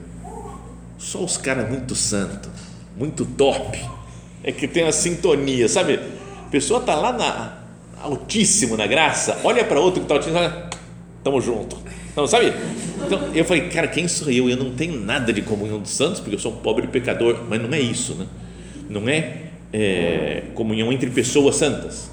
só 0.97 1.23
os 1.23 1.35
caras 1.35 1.69
muito 1.69 1.93
santos, 1.93 2.49
muito 2.97 3.25
top, 3.25 3.77
é 4.43 4.51
que 4.53 4.67
tem 4.67 4.87
a 4.87 4.91
sintonia, 4.93 5.67
sabe? 5.67 5.95
A 5.95 6.49
pessoa 6.49 6.79
tá 6.79 6.95
lá 6.95 7.11
na 7.11 7.57
altíssimo 8.01 8.77
na 8.77 8.87
graça, 8.87 9.41
olha 9.43 9.65
para 9.65 9.79
outro 9.79 9.99
que 10.01 10.05
está 10.05 10.15
altíssimo, 10.15 10.39
tamo 11.27 11.41
junto. 11.41 11.77
Não, 12.15 12.25
sabe? 12.25 12.53
Então, 13.05 13.19
eu 13.35 13.43
falei, 13.43 13.67
cara, 13.69 13.87
quem 13.87 14.07
sou 14.07 14.31
eu? 14.31 14.49
Eu 14.49 14.57
não 14.57 14.71
tenho 14.71 14.99
nada 14.99 15.33
de 15.33 15.41
comunhão 15.41 15.79
dos 15.79 15.91
santos, 15.91 16.19
porque 16.19 16.35
eu 16.35 16.39
sou 16.39 16.53
um 16.53 16.57
pobre 16.57 16.87
pecador, 16.87 17.43
mas 17.47 17.61
não 17.61 17.73
é 17.73 17.79
isso, 17.79 18.15
né? 18.15 18.25
Não 18.89 19.07
é, 19.09 19.41
é 19.73 20.43
comunhão 20.55 20.91
entre 20.91 21.09
pessoas 21.09 21.57
santas, 21.57 22.09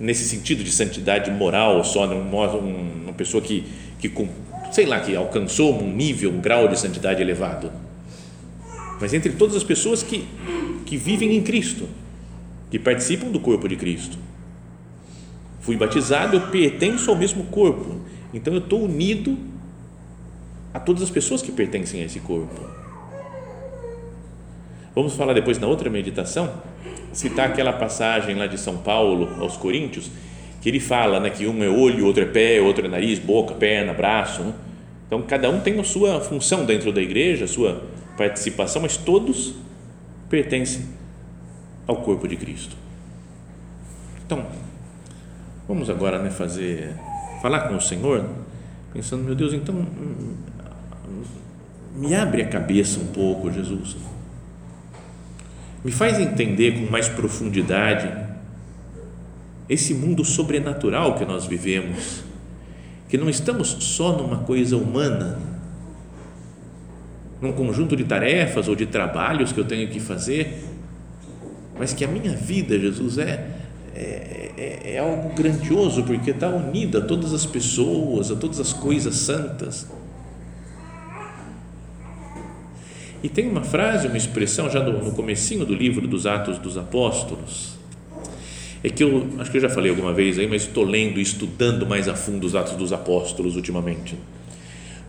nesse 0.00 0.24
sentido 0.24 0.64
de 0.64 0.72
santidade 0.72 1.30
moral 1.30 1.84
só, 1.84 2.06
uma 2.06 3.12
pessoa 3.12 3.42
que, 3.42 3.64
que, 3.98 4.10
sei 4.72 4.86
lá, 4.86 5.00
que 5.00 5.14
alcançou 5.14 5.78
um 5.78 5.94
nível, 5.94 6.30
um 6.30 6.40
grau 6.40 6.66
de 6.68 6.78
santidade 6.78 7.20
elevado, 7.20 7.70
mas 8.98 9.12
entre 9.12 9.32
todas 9.32 9.54
as 9.54 9.62
pessoas 9.62 10.02
que, 10.02 10.26
que 10.86 10.96
vivem 10.96 11.36
em 11.36 11.42
Cristo, 11.42 11.86
que 12.70 12.78
participam 12.78 13.28
do 13.28 13.38
corpo 13.38 13.68
de 13.68 13.76
Cristo. 13.76 14.16
Fui 15.60 15.76
batizado, 15.76 16.36
eu 16.36 16.40
pertenço 16.48 17.10
ao 17.10 17.16
mesmo 17.16 17.44
corpo, 17.44 18.00
então 18.32 18.52
eu 18.52 18.60
estou 18.60 18.84
unido 18.84 19.36
a 20.72 20.80
todas 20.80 21.02
as 21.02 21.10
pessoas 21.10 21.42
que 21.42 21.52
pertencem 21.52 22.02
a 22.02 22.04
esse 22.04 22.20
corpo. 22.20 22.60
Vamos 24.94 25.14
falar 25.14 25.34
depois 25.34 25.58
na 25.58 25.66
outra 25.66 25.90
meditação, 25.90 26.52
citar 27.12 27.50
aquela 27.50 27.72
passagem 27.72 28.34
lá 28.34 28.46
de 28.46 28.58
São 28.58 28.78
Paulo 28.78 29.42
aos 29.42 29.56
Coríntios, 29.56 30.10
que 30.60 30.68
ele 30.68 30.80
fala 30.80 31.20
né, 31.20 31.30
que 31.30 31.46
um 31.46 31.62
é 31.62 31.68
olho, 31.68 32.06
outro 32.06 32.22
é 32.22 32.26
pé, 32.26 32.60
outro 32.60 32.86
é 32.86 32.88
nariz, 32.88 33.18
boca, 33.18 33.54
perna, 33.54 33.92
braço. 33.92 34.42
Né? 34.42 34.54
Então 35.06 35.22
cada 35.22 35.50
um 35.50 35.60
tem 35.60 35.78
a 35.78 35.84
sua 35.84 36.20
função 36.20 36.64
dentro 36.64 36.92
da 36.92 37.00
igreja, 37.00 37.44
a 37.44 37.48
sua 37.48 37.84
participação, 38.16 38.82
mas 38.82 38.96
todos 38.96 39.54
pertencem 40.28 40.86
ao 41.86 41.96
corpo 41.96 42.26
de 42.26 42.36
Cristo. 42.36 42.76
Então, 44.24 44.44
vamos 45.68 45.88
agora 45.88 46.18
né, 46.18 46.30
fazer, 46.30 46.94
falar 47.40 47.68
com 47.68 47.76
o 47.76 47.80
Senhor, 47.80 48.24
pensando, 48.92 49.24
meu 49.24 49.34
Deus, 49.34 49.52
então 49.52 49.86
me 51.96 52.14
abre 52.14 52.42
a 52.42 52.48
cabeça 52.48 53.00
um 53.00 53.06
pouco, 53.06 53.50
Jesus. 53.50 53.96
Me 55.84 55.90
faz 55.90 56.18
entender 56.18 56.80
com 56.80 56.90
mais 56.90 57.08
profundidade 57.08 58.10
esse 59.68 59.94
mundo 59.94 60.24
sobrenatural 60.24 61.14
que 61.16 61.24
nós 61.24 61.46
vivemos, 61.46 62.22
que 63.08 63.16
não 63.16 63.28
estamos 63.28 63.68
só 63.68 64.16
numa 64.16 64.38
coisa 64.38 64.76
humana, 64.76 65.38
num 67.40 67.52
conjunto 67.52 67.96
de 67.96 68.04
tarefas 68.04 68.68
ou 68.68 68.74
de 68.74 68.86
trabalhos 68.86 69.52
que 69.52 69.60
eu 69.60 69.64
tenho 69.64 69.88
que 69.88 70.00
fazer, 70.00 70.64
mas 71.78 71.92
que 71.92 72.04
a 72.04 72.08
minha 72.08 72.34
vida, 72.34 72.78
Jesus, 72.78 73.18
é, 73.18 73.55
é, 73.96 74.52
é, 74.58 74.92
é 74.94 74.98
algo 74.98 75.34
grandioso, 75.34 76.02
porque 76.04 76.30
está 76.30 76.48
unida 76.48 76.98
a 76.98 77.00
todas 77.00 77.32
as 77.32 77.46
pessoas, 77.46 78.30
a 78.30 78.36
todas 78.36 78.60
as 78.60 78.72
coisas 78.72 79.14
santas. 79.16 79.88
E 83.22 83.28
tem 83.28 83.48
uma 83.48 83.64
frase, 83.64 84.06
uma 84.06 84.16
expressão 84.16 84.68
já 84.68 84.82
no, 84.82 85.02
no 85.02 85.12
comecinho 85.12 85.64
do 85.64 85.74
livro 85.74 86.06
dos 86.06 86.26
Atos 86.26 86.58
dos 86.58 86.76
Apóstolos, 86.76 87.74
é 88.84 88.90
que 88.90 89.02
eu 89.02 89.28
acho 89.38 89.50
que 89.50 89.56
eu 89.56 89.62
já 89.62 89.70
falei 89.70 89.90
alguma 89.90 90.12
vez 90.12 90.38
aí, 90.38 90.46
mas 90.46 90.62
estou 90.62 90.84
lendo 90.84 91.18
estudando 91.18 91.86
mais 91.86 92.06
a 92.06 92.14
fundo 92.14 92.46
os 92.46 92.54
Atos 92.54 92.74
dos 92.74 92.92
Apóstolos 92.92 93.56
ultimamente, 93.56 94.14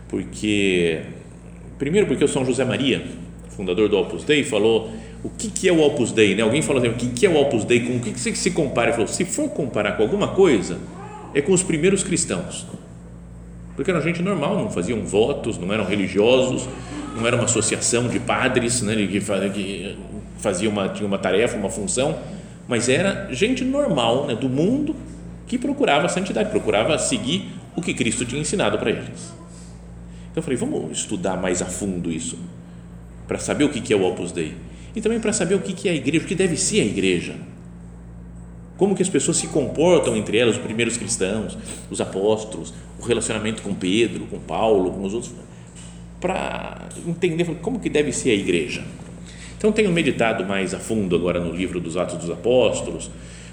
porque 0.08 1.02
primeiro 1.78 2.06
porque 2.06 2.24
o 2.24 2.28
São 2.28 2.44
José 2.44 2.64
Maria, 2.64 3.06
fundador 3.58 3.88
do 3.88 3.98
Opus 3.98 4.22
Dei, 4.22 4.44
falou 4.44 4.88
o 5.24 5.28
que, 5.28 5.50
que 5.50 5.68
é 5.68 5.72
o 5.72 5.80
Opus 5.80 6.12
Dei, 6.12 6.36
né? 6.36 6.42
Alguém 6.42 6.62
falou 6.62 6.80
assim, 6.80 6.92
o 6.92 6.94
que, 6.94 7.08
que 7.08 7.26
é 7.26 7.28
o 7.28 7.36
Opus 7.36 7.64
Dei, 7.64 7.80
com 7.80 7.96
o 7.96 8.00
que, 8.00 8.12
que 8.12 8.38
se 8.38 8.50
compara? 8.52 8.90
Ele 8.90 8.92
falou, 8.92 9.08
se 9.08 9.24
for 9.24 9.48
comparar 9.50 9.96
com 9.96 10.04
alguma 10.04 10.28
coisa, 10.28 10.78
é 11.34 11.42
com 11.42 11.52
os 11.52 11.64
primeiros 11.64 12.04
cristãos, 12.04 12.64
porque 13.74 13.90
era 13.90 14.00
gente 14.00 14.22
normal, 14.22 14.56
não 14.56 14.70
faziam 14.70 15.02
votos, 15.02 15.58
não 15.58 15.72
eram 15.72 15.84
religiosos, 15.84 16.68
não 17.16 17.26
era 17.26 17.34
uma 17.34 17.46
associação 17.46 18.06
de 18.06 18.20
padres, 18.20 18.80
né? 18.80 18.94
Que 19.08 19.20
fazia 20.38 20.70
uma 20.70 20.88
tinha 20.88 21.06
uma 21.06 21.18
tarefa, 21.18 21.56
uma 21.56 21.68
função, 21.68 22.16
mas 22.68 22.88
era 22.88 23.28
gente 23.32 23.64
normal, 23.64 24.26
né? 24.28 24.36
Do 24.36 24.48
mundo 24.48 24.94
que 25.48 25.58
procurava 25.58 26.06
a 26.06 26.08
santidade, 26.08 26.50
procurava 26.50 26.96
seguir 26.96 27.50
o 27.74 27.82
que 27.82 27.92
Cristo 27.92 28.24
tinha 28.24 28.40
ensinado 28.40 28.78
para 28.78 28.90
eles. 28.90 29.32
Então 30.30 30.36
eu 30.36 30.42
falei, 30.42 30.56
vamos 30.56 30.98
estudar 30.98 31.36
mais 31.36 31.60
a 31.60 31.66
fundo 31.66 32.12
isso, 32.12 32.38
para 33.28 33.38
saber 33.38 33.64
o 33.64 33.68
que 33.68 33.92
é 33.92 33.96
o 33.96 34.02
Opus 34.02 34.32
Dei 34.32 34.54
e 34.96 35.00
também 35.00 35.20
para 35.20 35.32
saber 35.32 35.54
o 35.54 35.60
que 35.60 35.88
é 35.88 35.92
a 35.92 35.94
igreja, 35.94 36.24
o 36.24 36.26
que 36.26 36.34
deve 36.34 36.56
ser 36.56 36.80
a 36.80 36.84
igreja. 36.84 37.36
Como 38.76 38.94
que 38.94 39.02
as 39.02 39.08
pessoas 39.08 39.36
se 39.36 39.48
comportam 39.48 40.16
entre 40.16 40.38
elas, 40.38 40.56
os 40.56 40.62
primeiros 40.62 40.96
cristãos, 40.96 41.58
os 41.90 42.00
apóstolos, 42.00 42.72
o 42.98 43.04
relacionamento 43.04 43.62
com 43.62 43.74
Pedro, 43.74 44.26
com 44.26 44.38
Paulo, 44.38 44.90
com 44.90 45.04
os 45.04 45.14
outros, 45.14 45.32
para 46.20 46.88
entender 47.06 47.44
como 47.60 47.78
que 47.78 47.88
deve 47.88 48.12
ser 48.12 48.30
a 48.30 48.34
igreja. 48.34 48.82
Então 49.56 49.70
tenho 49.72 49.90
meditado 49.92 50.44
mais 50.44 50.72
a 50.72 50.78
fundo 50.78 51.14
agora 51.14 51.40
no 51.40 51.52
livro 51.52 51.80
dos 51.80 51.96
Atos 51.96 52.18
dos 52.18 52.30
Apóstolos, 52.30 53.10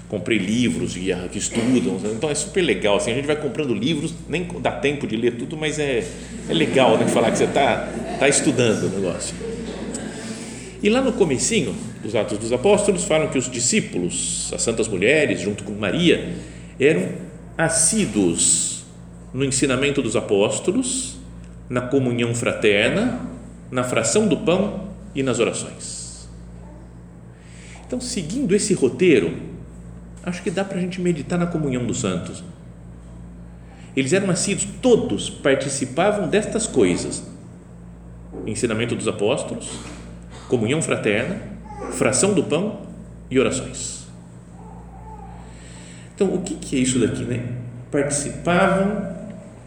comprei 0.08 0.38
livros 0.38 0.94
que 0.94 1.38
estudam, 1.38 1.98
então 2.14 2.30
é 2.30 2.34
super 2.34 2.62
legal, 2.62 2.96
assim, 2.96 3.10
a 3.10 3.14
gente 3.14 3.26
vai 3.26 3.34
comprando 3.34 3.74
livros, 3.74 4.14
nem 4.28 4.46
dá 4.60 4.70
tempo 4.70 5.04
de 5.06 5.16
ler 5.16 5.36
tudo, 5.36 5.56
mas 5.56 5.80
é, 5.80 6.06
é 6.48 6.54
legal 6.54 6.96
né, 6.96 7.08
falar 7.08 7.32
que 7.32 7.38
você 7.38 7.44
está 7.44 7.88
tá 8.18 8.28
estudando 8.28 8.84
o 8.84 8.88
negócio. 8.88 9.55
E 10.82 10.90
lá 10.90 11.00
no 11.00 11.12
comecinho 11.12 11.74
dos 12.02 12.14
Atos 12.14 12.38
dos 12.38 12.52
Apóstolos 12.52 13.04
falam 13.04 13.28
que 13.28 13.38
os 13.38 13.50
discípulos, 13.50 14.50
as 14.54 14.62
santas 14.62 14.88
mulheres, 14.88 15.40
junto 15.40 15.64
com 15.64 15.72
Maria, 15.72 16.34
eram 16.78 17.08
assíduos 17.56 18.84
no 19.32 19.44
ensinamento 19.44 20.02
dos 20.02 20.16
apóstolos, 20.16 21.16
na 21.68 21.80
comunhão 21.80 22.34
fraterna, 22.34 23.20
na 23.70 23.82
fração 23.82 24.28
do 24.28 24.36
pão 24.38 24.88
e 25.14 25.22
nas 25.22 25.38
orações. 25.38 26.28
Então, 27.86 28.00
seguindo 28.00 28.54
esse 28.54 28.74
roteiro, 28.74 29.36
acho 30.22 30.42
que 30.42 30.50
dá 30.50 30.64
para 30.64 30.78
a 30.78 30.80
gente 30.80 31.00
meditar 31.00 31.38
na 31.38 31.46
comunhão 31.46 31.86
dos 31.86 32.00
santos. 32.00 32.42
Eles 33.96 34.12
eram 34.12 34.30
assíduos, 34.30 34.68
todos 34.82 35.30
participavam 35.30 36.28
destas 36.28 36.66
coisas: 36.66 37.22
ensinamento 38.46 38.94
dos 38.94 39.08
apóstolos, 39.08 39.70
comunhão 40.48 40.80
fraterna, 40.80 41.40
fração 41.92 42.34
do 42.34 42.44
pão 42.44 42.82
e 43.30 43.38
orações. 43.38 44.06
Então, 46.14 46.34
o 46.34 46.40
que, 46.40 46.76
é 46.76 46.78
isso 46.78 46.98
daqui, 46.98 47.24
né? 47.24 47.42
Participavam, 47.90 49.14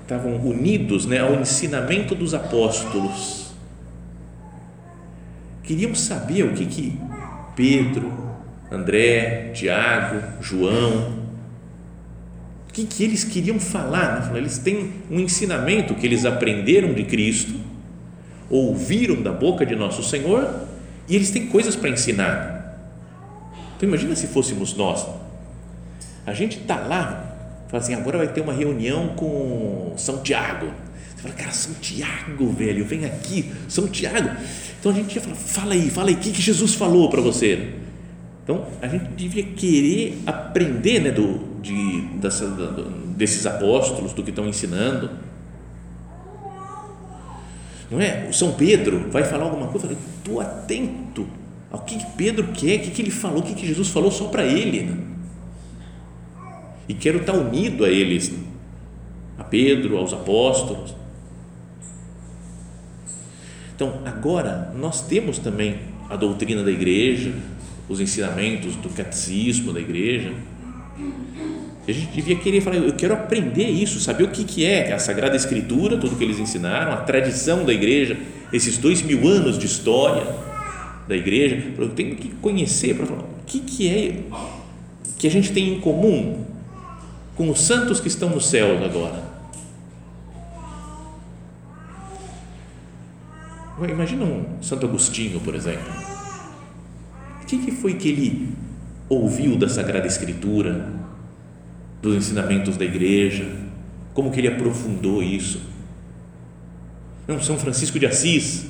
estavam 0.01 0.35
unidos 0.37 1.05
né, 1.05 1.19
ao 1.19 1.35
ensinamento 1.35 2.15
dos 2.15 2.33
apóstolos. 2.33 3.51
Queriam 5.63 5.93
saber 5.93 6.43
o 6.43 6.53
que, 6.53 6.65
que 6.65 6.99
Pedro, 7.55 8.11
André, 8.71 9.51
Tiago, 9.53 10.23
João, 10.41 11.19
o 12.67 12.73
que, 12.73 12.85
que 12.85 13.03
eles 13.03 13.23
queriam 13.23 13.59
falar. 13.59 14.31
Né? 14.31 14.39
Eles 14.39 14.57
têm 14.57 14.91
um 15.11 15.19
ensinamento 15.19 15.93
que 15.93 16.07
eles 16.07 16.25
aprenderam 16.25 16.93
de 16.93 17.03
Cristo, 17.03 17.53
ouviram 18.49 19.21
da 19.21 19.31
boca 19.31 19.63
de 19.63 19.75
nosso 19.75 20.01
Senhor 20.01 20.68
e 21.09 21.15
eles 21.15 21.31
têm 21.31 21.47
coisas 21.47 21.75
para 21.75 21.89
ensinar. 21.89 22.77
Então 23.75 23.89
imagina 23.89 24.15
se 24.15 24.27
fôssemos 24.27 24.75
nós. 24.75 25.05
A 26.25 26.33
gente 26.33 26.59
está 26.59 26.75
lá, 26.75 27.65
fala 27.67 27.81
assim, 27.83 27.95
agora 27.95 28.19
vai 28.19 28.27
ter 28.27 28.41
uma 28.41 28.53
reunião 28.53 29.09
com 29.15 29.93
São 29.97 30.21
Tiago. 30.21 30.67
Você 31.15 31.23
fala, 31.23 31.33
cara, 31.33 31.51
São 31.51 31.73
Tiago, 31.81 32.51
velho, 32.51 32.85
vem 32.85 33.05
aqui, 33.05 33.51
São 33.67 33.87
Tiago. 33.87 34.29
Então 34.79 34.91
a 34.91 34.95
gente 34.95 35.15
ia 35.15 35.21
falar, 35.21 35.35
fala 35.35 35.73
aí, 35.73 35.89
fala 35.89 36.09
aí, 36.09 36.13
o 36.13 36.19
que, 36.19 36.31
que 36.31 36.41
Jesus 36.41 36.75
falou 36.75 37.09
para 37.09 37.21
você? 37.21 37.73
Então 38.43 38.67
a 38.81 38.87
gente 38.87 39.05
devia 39.15 39.43
querer 39.43 40.21
aprender 40.27 40.99
né, 40.99 41.11
do, 41.11 41.59
de, 41.61 42.01
dessa, 42.19 42.47
desses 43.17 43.45
apóstolos, 43.45 44.13
do 44.13 44.21
que 44.21 44.29
estão 44.29 44.47
ensinando 44.47 45.09
não 47.89 47.99
é? 47.99 48.27
O 48.29 48.33
São 48.33 48.53
Pedro 48.53 49.09
vai 49.09 49.23
falar 49.23 49.45
alguma 49.45 49.67
coisa, 49.67 49.91
estou 49.91 50.39
atento 50.39 51.27
ao 51.71 51.79
que 51.79 51.97
Pedro 52.17 52.47
quer, 52.53 52.77
o 52.77 52.81
que 52.81 53.01
ele 53.01 53.11
falou, 53.11 53.39
o 53.39 53.43
que 53.43 53.65
Jesus 53.65 53.89
falou 53.89 54.11
só 54.11 54.27
para 54.27 54.43
ele. 54.43 54.83
Né? 54.83 54.97
E 56.87 56.93
quero 56.93 57.19
estar 57.19 57.33
unido 57.33 57.85
a 57.85 57.89
eles, 57.89 58.31
né? 58.31 58.39
a 59.37 59.43
Pedro, 59.43 59.97
aos 59.97 60.13
apóstolos. 60.13 60.95
Então, 63.75 64.01
agora 64.05 64.73
nós 64.75 65.01
temos 65.01 65.39
também 65.39 65.79
a 66.09 66.15
doutrina 66.15 66.63
da 66.63 66.71
igreja, 66.71 67.33
os 67.87 67.99
ensinamentos 67.99 68.75
do 68.75 68.89
catecismo 68.89 69.71
da 69.71 69.79
igreja. 69.79 70.33
A 71.89 71.93
gente 71.93 72.11
devia 72.13 72.35
querer 72.35 72.61
falar, 72.61 72.75
eu 72.75 72.93
quero 72.93 73.15
aprender 73.15 73.67
isso, 73.67 73.99
saber 73.99 74.23
o 74.25 74.27
que, 74.27 74.43
que 74.43 74.63
é 74.63 74.93
a 74.93 74.99
Sagrada 74.99 75.35
Escritura, 75.35 75.97
tudo 75.97 76.15
que 76.15 76.23
eles 76.23 76.37
ensinaram, 76.37 76.91
a 76.93 76.97
tradição 76.97 77.65
da 77.65 77.73
igreja, 77.73 78.15
esses 78.53 78.77
dois 78.77 79.01
mil 79.01 79.27
anos 79.27 79.57
de 79.57 79.65
história 79.65 80.23
da 81.07 81.15
igreja. 81.15 81.73
Eu 81.79 81.89
tenho 81.89 82.15
que 82.15 82.29
conhecer 82.29 82.95
para 82.95 83.07
falar 83.07 83.21
o 83.21 83.43
que, 83.43 83.59
que 83.61 83.89
é 83.89 84.19
que 85.17 85.25
a 85.25 85.31
gente 85.31 85.51
tem 85.51 85.73
em 85.73 85.79
comum 85.79 86.45
com 87.35 87.49
os 87.49 87.59
santos 87.59 87.99
que 87.99 88.07
estão 88.07 88.29
no 88.29 88.39
céu 88.39 88.83
agora. 88.83 89.23
Imagina 93.89 94.25
um 94.25 94.61
Santo 94.61 94.85
Agostinho, 94.85 95.39
por 95.39 95.55
exemplo. 95.55 95.91
O 97.41 97.45
que, 97.47 97.57
que 97.57 97.71
foi 97.71 97.95
que 97.95 98.09
ele 98.09 98.49
ouviu 99.09 99.57
da 99.57 99.67
Sagrada 99.67 100.05
Escritura, 100.05 100.99
dos 102.01 102.15
ensinamentos 102.15 102.77
da 102.77 102.85
igreja, 102.85 103.45
como 104.13 104.31
que 104.31 104.39
ele 104.39 104.47
aprofundou 104.47 105.21
isso? 105.21 105.61
Não, 107.27 107.41
São 107.41 107.57
Francisco 107.57 107.99
de 107.99 108.05
Assis, 108.05 108.67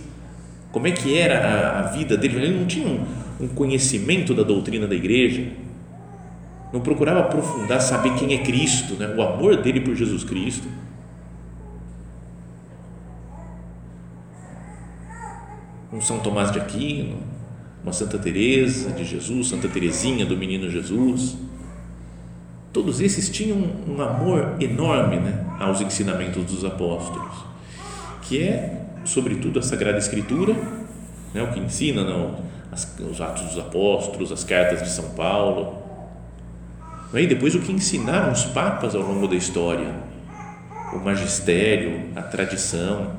como 0.71 0.87
é 0.87 0.91
que 0.91 1.17
era 1.17 1.39
a, 1.39 1.79
a 1.79 1.81
vida 1.91 2.17
dele? 2.17 2.37
Ele 2.37 2.59
não 2.59 2.65
tinha 2.65 2.87
um, 2.87 3.05
um 3.39 3.47
conhecimento 3.47 4.33
da 4.33 4.43
doutrina 4.43 4.87
da 4.87 4.95
igreja, 4.95 5.47
não 6.71 6.81
procurava 6.81 7.21
aprofundar, 7.21 7.81
saber 7.81 8.13
quem 8.15 8.33
é 8.33 8.43
Cristo, 8.43 8.93
né? 8.93 9.07
o 9.15 9.21
amor 9.21 9.57
dele 9.57 9.81
por 9.81 9.95
Jesus 9.95 10.23
Cristo. 10.23 10.67
Um 15.91 15.99
São 15.99 16.19
Tomás 16.19 16.51
de 16.51 16.59
Aquino, 16.59 17.17
uma 17.83 17.91
Santa 17.91 18.19
Teresa 18.19 18.91
de 18.91 19.03
Jesus, 19.03 19.47
Santa 19.47 19.67
Teresinha 19.67 20.25
do 20.25 20.37
Menino 20.37 20.69
Jesus. 20.69 21.35
Todos 22.71 23.01
esses 23.01 23.29
tinham 23.29 23.57
um 23.87 24.01
amor 24.01 24.55
enorme 24.59 25.17
né, 25.17 25.45
aos 25.59 25.81
ensinamentos 25.81 26.45
dos 26.45 26.63
apóstolos, 26.63 27.45
que 28.21 28.43
é, 28.43 28.85
sobretudo, 29.05 29.59
a 29.59 29.61
Sagrada 29.61 29.97
Escritura, 29.97 30.53
né, 31.33 31.41
o 31.41 31.51
que 31.51 31.59
ensina 31.59 32.03
não, 32.03 32.37
as, 32.71 32.95
os 32.99 33.19
Atos 33.19 33.43
dos 33.43 33.57
Apóstolos, 33.57 34.31
as 34.31 34.43
cartas 34.43 34.83
de 34.83 34.89
São 34.89 35.09
Paulo, 35.11 35.79
e 37.13 37.25
depois 37.25 37.55
o 37.55 37.59
que 37.59 37.71
ensinaram 37.71 38.31
os 38.31 38.45
papas 38.45 38.93
ao 38.93 39.01
longo 39.01 39.27
da 39.27 39.35
história, 39.35 39.91
o 40.93 40.99
magistério, 40.99 42.11
a 42.15 42.21
tradição. 42.21 43.18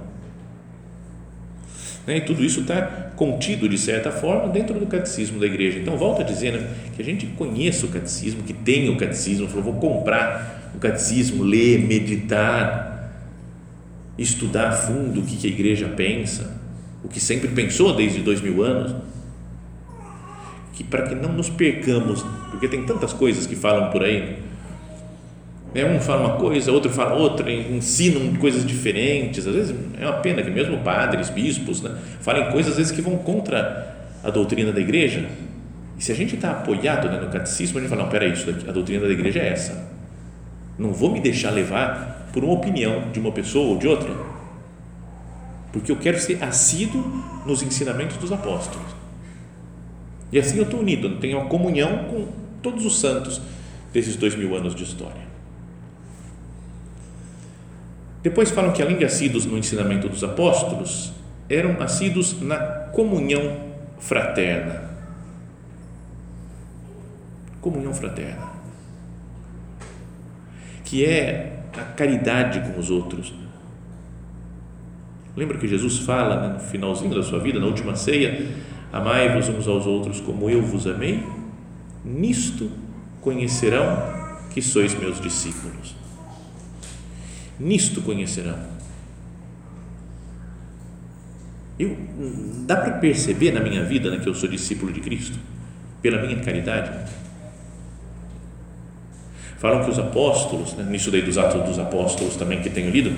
Né? 2.06 2.18
E 2.18 2.20
tudo 2.22 2.44
isso 2.44 2.60
está 2.60 2.82
contido, 3.16 3.68
de 3.68 3.78
certa 3.78 4.10
forma, 4.10 4.48
dentro 4.48 4.78
do 4.78 4.86
catecismo 4.86 5.38
da 5.38 5.46
igreja. 5.46 5.78
Então, 5.78 5.96
volto 5.96 6.22
a 6.22 6.24
dizer 6.24 6.52
né, 6.52 6.68
que 6.94 7.02
a 7.02 7.04
gente 7.04 7.26
conheça 7.26 7.86
o 7.86 7.88
catecismo, 7.88 8.42
que 8.42 8.52
tenha 8.52 8.90
o 8.90 8.96
catecismo, 8.96 9.48
eu 9.54 9.62
vou 9.62 9.74
comprar 9.74 10.70
o 10.74 10.78
catecismo, 10.78 11.42
ler, 11.42 11.78
meditar, 11.80 13.12
estudar 14.18 14.68
a 14.68 14.72
fundo 14.72 15.20
o 15.20 15.22
que, 15.24 15.36
que 15.36 15.46
a 15.46 15.50
igreja 15.50 15.88
pensa, 15.88 16.58
o 17.02 17.08
que 17.08 17.20
sempre 17.20 17.48
pensou 17.48 17.94
desde 17.94 18.20
dois 18.20 18.40
mil 18.40 18.62
anos 18.62 18.94
que 20.80 20.84
para 20.84 21.02
que 21.02 21.14
não 21.14 21.30
nos 21.30 21.50
percamos, 21.50 22.24
porque 22.50 22.66
tem 22.66 22.86
tantas 22.86 23.12
coisas 23.12 23.46
que 23.46 23.54
falam 23.54 23.90
por 23.90 24.02
aí, 24.02 24.38
né? 25.74 25.84
um 25.84 26.00
fala 26.00 26.28
uma 26.28 26.36
coisa, 26.36 26.72
outro 26.72 26.90
fala 26.90 27.14
outra, 27.14 27.50
ensinam 27.50 28.34
coisas 28.36 28.64
diferentes, 28.64 29.46
às 29.46 29.54
vezes 29.54 29.74
é 29.98 30.04
uma 30.04 30.18
pena 30.18 30.42
que 30.42 30.50
mesmo 30.50 30.78
padres, 30.78 31.30
bispos, 31.30 31.80
né? 31.80 31.96
falem 32.20 32.50
coisas 32.50 32.72
às 32.72 32.78
vezes 32.78 32.92
que 32.92 33.00
vão 33.00 33.16
contra 33.18 33.96
a 34.22 34.30
doutrina 34.30 34.72
da 34.72 34.80
igreja, 34.80 35.28
e 35.98 36.02
se 36.02 36.12
a 36.12 36.14
gente 36.14 36.34
está 36.34 36.50
apoiado 36.50 37.08
né, 37.08 37.20
no 37.20 37.30
catecismo, 37.30 37.78
a 37.78 37.80
gente 37.80 37.90
fala, 37.90 38.04
não, 38.04 38.10
peraí, 38.10 38.32
isso 38.32 38.46
daqui, 38.50 38.68
a 38.68 38.72
doutrina 38.72 39.06
da 39.06 39.12
igreja 39.12 39.40
é 39.40 39.48
essa, 39.48 39.90
não 40.78 40.92
vou 40.92 41.10
me 41.10 41.20
deixar 41.20 41.50
levar 41.50 42.28
por 42.32 42.42
uma 42.44 42.54
opinião 42.54 43.10
de 43.12 43.20
uma 43.20 43.32
pessoa 43.32 43.68
ou 43.68 43.78
de 43.78 43.86
outra, 43.86 44.10
porque 45.72 45.92
eu 45.92 45.96
quero 45.96 46.18
ser 46.18 46.42
assíduo 46.42 47.02
nos 47.46 47.62
ensinamentos 47.62 48.16
dos 48.16 48.32
apóstolos, 48.32 48.88
e 50.32 50.38
assim 50.38 50.58
eu 50.58 50.64
estou 50.64 50.80
unido, 50.80 51.16
tenho 51.16 51.38
uma 51.38 51.46
comunhão 51.46 52.04
com 52.04 52.28
todos 52.62 52.84
os 52.84 53.00
santos 53.00 53.40
desses 53.92 54.16
dois 54.16 54.34
mil 54.34 54.54
anos 54.56 54.74
de 54.74 54.84
história. 54.84 55.29
Depois 58.22 58.50
falam 58.50 58.72
que, 58.72 58.82
além 58.82 58.98
de 58.98 59.04
assíduos 59.04 59.46
no 59.46 59.56
ensinamento 59.56 60.08
dos 60.08 60.22
apóstolos, 60.22 61.12
eram 61.48 61.82
assíduos 61.82 62.40
na 62.40 62.58
comunhão 62.92 63.56
fraterna. 63.98 64.90
Comunhão 67.60 67.94
fraterna. 67.94 68.50
Que 70.84 71.04
é 71.04 71.62
a 71.76 71.82
caridade 71.94 72.60
com 72.60 72.78
os 72.78 72.90
outros. 72.90 73.32
Lembra 75.36 75.58
que 75.58 75.68
Jesus 75.68 76.00
fala 76.00 76.40
né, 76.40 76.54
no 76.54 76.60
finalzinho 76.60 77.14
da 77.14 77.22
sua 77.22 77.38
vida, 77.38 77.60
na 77.60 77.66
última 77.66 77.94
ceia, 77.94 78.48
Amai-vos 78.92 79.48
uns 79.48 79.68
aos 79.68 79.86
outros 79.86 80.20
como 80.20 80.50
eu 80.50 80.62
vos 80.62 80.84
amei, 80.84 81.24
nisto 82.04 82.68
conhecerão 83.20 83.86
que 84.52 84.60
sois 84.60 84.98
meus 84.98 85.20
discípulos. 85.20 85.94
Nisto 87.60 88.00
conhecerão. 88.00 88.58
Eu, 91.78 91.96
dá 92.66 92.76
para 92.76 92.92
perceber 92.94 93.52
na 93.52 93.60
minha 93.60 93.84
vida 93.84 94.10
né, 94.10 94.18
que 94.18 94.28
eu 94.28 94.34
sou 94.34 94.48
discípulo 94.48 94.90
de 94.92 95.00
Cristo? 95.00 95.38
Pela 96.00 96.22
minha 96.22 96.40
caridade? 96.40 96.90
Falam 99.58 99.84
que 99.84 99.90
os 99.90 99.98
apóstolos, 99.98 100.72
né, 100.72 100.86
nisso 100.90 101.10
daí 101.10 101.20
dos 101.20 101.36
Atos 101.36 101.62
dos 101.62 101.78
Apóstolos 101.78 102.34
também 102.36 102.62
que 102.62 102.70
tenho 102.70 102.90
lido, 102.90 103.14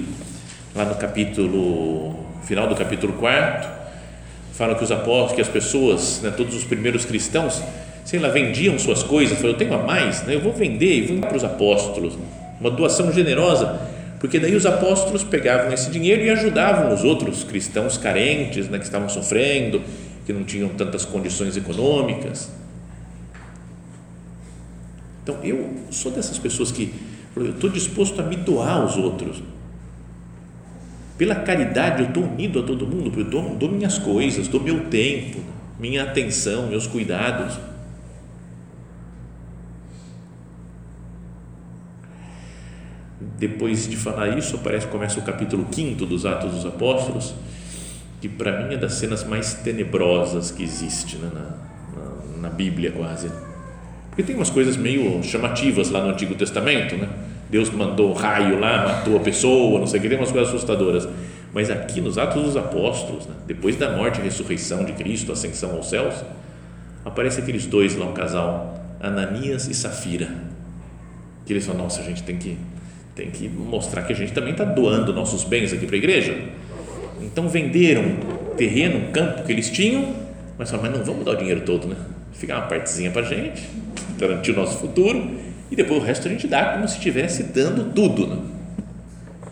lá 0.75 0.85
no 0.85 0.97
capítulo, 0.97 2.17
final 2.43 2.67
do 2.67 2.75
capítulo 2.75 3.13
4, 3.13 3.71
falam 4.53 4.75
que 4.77 4.83
os 4.83 4.91
apóstolos, 4.91 5.33
que 5.33 5.41
as 5.41 5.49
pessoas, 5.49 6.21
né, 6.21 6.33
todos 6.37 6.57
os 6.57 6.65
primeiros 6.65 7.05
cristãos, 7.05 7.63
sei 8.05 8.19
lá, 8.19 8.29
vendiam 8.29 8.77
suas 8.77 9.05
coisas, 9.05 9.39
falaram, 9.39 9.53
eu 9.53 9.59
tenho 9.59 9.75
a 9.75 9.83
mais, 9.85 10.25
né, 10.25 10.35
eu 10.35 10.41
vou 10.41 10.53
vender 10.53 10.99
e 10.99 11.07
vou 11.07 11.19
para 11.21 11.37
os 11.37 11.45
apóstolos, 11.45 12.19
uma 12.61 12.71
doação 12.71 13.13
generosa, 13.13 13.92
porque 14.23 14.39
daí 14.39 14.55
os 14.55 14.65
apóstolos 14.65 15.25
pegavam 15.25 15.73
esse 15.73 15.91
dinheiro 15.91 16.23
e 16.23 16.31
ajudavam 16.31 16.95
os 16.95 17.03
outros 17.03 17.43
cristãos 17.43 17.99
carentes, 17.99 18.69
né, 18.69 18.79
que 18.79 18.85
estavam 18.85 19.09
sofrendo, 19.09 19.83
que 20.25 20.33
não 20.33 20.45
tinham 20.45 20.69
tantas 20.69 21.05
condições 21.05 21.57
econômicas. 21.57 22.49
Então, 25.25 25.39
eu 25.43 25.69
sou 25.91 26.13
dessas 26.13 26.39
pessoas 26.39 26.71
que 26.71 26.95
eu 27.35 27.51
estou 27.51 27.69
disposto 27.69 28.21
a 28.21 28.25
me 28.25 28.37
doar 28.37 28.83
aos 28.83 28.97
outros, 28.97 29.43
pela 31.19 31.35
caridade, 31.35 32.03
eu 32.03 32.09
estou 32.09 32.23
unido 32.23 32.61
a 32.61 32.63
todo 32.63 32.87
mundo, 32.87 33.19
eu 33.19 33.25
dou, 33.25 33.57
dou 33.57 33.69
minhas 33.69 33.99
coisas, 33.99 34.47
dou 34.47 34.61
meu 34.61 34.85
tempo, 34.85 35.41
minha 35.81 36.05
atenção, 36.05 36.69
meus 36.69 36.87
cuidados. 36.87 37.59
Depois 43.43 43.89
de 43.89 43.97
falar 43.97 44.39
isso, 44.39 44.55
aparece, 44.55 44.87
começa 44.87 45.19
o 45.19 45.23
capítulo 45.25 45.67
5 45.69 46.07
dos 46.07 46.25
Atos 46.25 46.53
dos 46.53 46.65
Apóstolos, 46.65 47.35
que 48.21 48.29
para 48.29 48.63
mim 48.63 48.75
é 48.75 48.77
das 48.77 48.93
cenas 48.95 49.25
mais 49.25 49.53
tenebrosas 49.55 50.53
que 50.53 50.63
existe 50.63 51.17
né, 51.17 51.29
na, 51.35 51.41
na, 52.01 52.43
na 52.43 52.49
Bíblia, 52.49 52.93
quase. 52.93 53.33
Porque 54.11 54.23
tem 54.23 54.37
umas 54.37 54.49
coisas 54.49 54.77
meio 54.77 55.21
chamativas 55.25 55.91
lá 55.91 56.05
no 56.05 56.11
Antigo 56.11 56.37
Testamento, 56.37 56.97
né? 56.97 57.09
Deus 57.51 57.69
mandou 57.69 58.13
raio 58.13 58.61
lá, 58.61 58.85
matou 58.85 59.17
a 59.17 59.21
pessoa, 59.21 59.81
não 59.81 59.89
sei 59.89 59.99
o 59.99 60.03
que, 60.05 60.09
tem 60.09 60.19
umas 60.19 60.31
coisas 60.31 60.49
assustadoras. 60.49 61.09
Mas 61.53 61.69
aqui 61.69 62.01
nos 62.01 62.19
Atos 62.19 62.45
dos 62.45 62.57
Apóstolos, 62.57 63.27
né, 63.27 63.35
depois 63.45 63.75
da 63.75 63.91
morte 63.91 64.21
e 64.21 64.23
ressurreição 64.23 64.85
de 64.85 64.93
Cristo, 64.93 65.33
ascensão 65.33 65.73
aos 65.73 65.91
céus, 65.91 66.15
aparece 67.05 67.41
aqueles 67.41 67.67
dois 67.67 67.97
lá, 67.97 68.07
um 68.07 68.15
casal, 68.15 68.81
Ananias 69.01 69.67
e 69.67 69.75
Safira, 69.75 70.33
que 71.45 71.53
eles 71.53 71.67
falam, 71.67 71.83
nossa, 71.83 72.03
a 72.03 72.05
gente 72.05 72.23
tem 72.23 72.37
que, 72.37 72.57
tem 73.14 73.31
que 73.31 73.48
mostrar 73.48 74.03
que 74.03 74.12
a 74.12 74.16
gente 74.16 74.33
também 74.33 74.53
está 74.53 74.64
doando 74.64 75.12
nossos 75.12 75.44
bens 75.44 75.72
aqui 75.72 75.87
para 75.87 75.96
a 75.96 75.98
igreja. 75.98 76.37
Então 77.20 77.48
venderam 77.48 78.16
terreno, 78.57 79.09
um 79.09 79.12
campo 79.12 79.42
que 79.44 79.53
eles 79.53 79.70
tinham, 79.70 80.14
mas 80.59 80.70
falaram, 80.70 80.90
mas 80.90 80.98
não 80.98 81.07
vamos 81.07 81.25
dar 81.25 81.33
o 81.33 81.37
dinheiro 81.37 81.62
todo, 81.62 81.87
né? 81.87 81.96
Ficar 82.33 82.59
uma 82.59 82.66
partezinha 82.66 83.11
para 83.11 83.22
a 83.22 83.25
gente, 83.25 83.62
garantir 84.18 84.53
o 84.53 84.57
nosso 84.57 84.79
futuro 84.79 85.31
e 85.70 85.77
depois 85.77 86.03
o 86.03 86.05
resto 86.05 86.29
a 86.29 86.31
gente 86.31 86.46
dá 86.46 86.72
como 86.72 86.88
se 86.88 86.96
estivesse 86.96 87.44
dando 87.44 87.92
tudo. 87.94 88.27
Né? 88.27 88.38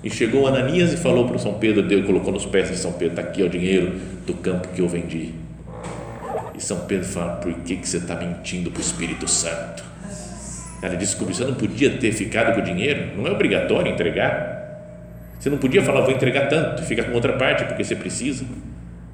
E 0.03 0.11
chegou 0.11 0.47
Ananias 0.47 0.93
e 0.93 0.97
falou 0.97 1.27
para 1.27 1.39
São 1.39 1.55
Pedro, 1.55 1.83
Deus 1.83 2.07
colocou 2.07 2.33
nos 2.33 2.47
pés 2.47 2.71
de 2.71 2.77
São 2.77 2.93
Pedro, 2.93 3.21
está 3.21 3.23
aqui 3.23 3.43
o 3.43 3.49
dinheiro 3.49 3.99
do 4.27 4.35
campo 4.35 4.69
que 4.69 4.81
eu 4.81 4.89
vendi. 4.89 5.35
E 6.55 6.61
São 6.61 6.81
Pedro 6.81 7.07
fala, 7.07 7.37
por 7.37 7.53
que, 7.61 7.77
que 7.77 7.89
você 7.89 7.99
está 7.99 8.17
mentindo 8.17 8.71
para 8.71 8.79
o 8.79 8.83
Espírito 8.83 9.29
Santo? 9.29 9.90
Ela 10.83 10.97
descobriu, 10.97 11.37
você 11.37 11.45
não 11.45 11.55
podia 11.55 11.91
ter 11.91 12.13
ficado 12.13 12.55
com 12.55 12.61
o 12.61 12.65
dinheiro, 12.65 13.17
não 13.17 13.27
é 13.27 13.31
obrigatório 13.31 13.93
entregar. 13.93 14.59
Você 15.39 15.51
não 15.51 15.59
podia 15.59 15.83
falar, 15.83 16.03
vou 16.03 16.11
entregar 16.11 16.49
tanto 16.49 16.83
e 16.83 16.87
ficar 16.87 17.05
com 17.05 17.13
outra 17.13 17.35
parte 17.35 17.65
porque 17.65 17.85
você 17.85 17.95
precisa. 17.95 18.45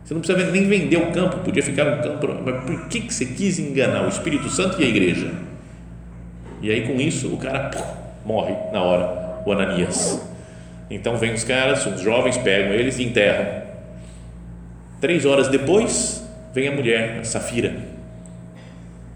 Você 0.05 0.15
não 0.15 0.21
precisa 0.21 0.51
nem 0.51 0.69
vender 0.69 0.97
o 0.97 1.11
campo, 1.11 1.39
podia 1.39 1.63
ficar 1.63 1.85
no 1.85 2.03
campo, 2.03 2.29
mas 2.45 2.65
por 2.65 2.89
que, 2.89 3.01
que 3.01 3.13
você 3.13 3.27
quis 3.27 3.59
enganar 3.59 4.05
o 4.05 4.09
Espírito 4.09 4.49
Santo 4.49 4.81
e 4.81 4.85
a 4.85 4.89
igreja? 4.89 5.33
E 6.63 6.71
aí 6.71 6.87
com 6.87 7.01
isso 7.01 7.33
o 7.33 7.37
cara 7.37 7.71
pô, 7.71 7.83
morre 8.25 8.55
na 8.73 8.83
hora, 8.83 9.43
o 9.45 9.53
Ananias. 9.53 10.21
Então 10.89 11.17
vem 11.17 11.35
os 11.35 11.43
caras, 11.43 11.85
os 11.87 12.01
jovens 12.01 12.39
pegam 12.39 12.73
eles 12.73 12.99
e 12.99 13.05
enterram. 13.05 13.63
Três 15.01 15.25
horas 15.25 15.49
depois 15.49 16.25
vem 16.55 16.69
a 16.69 16.73
mulher, 16.73 17.19
a 17.21 17.25
Safira. 17.25 17.96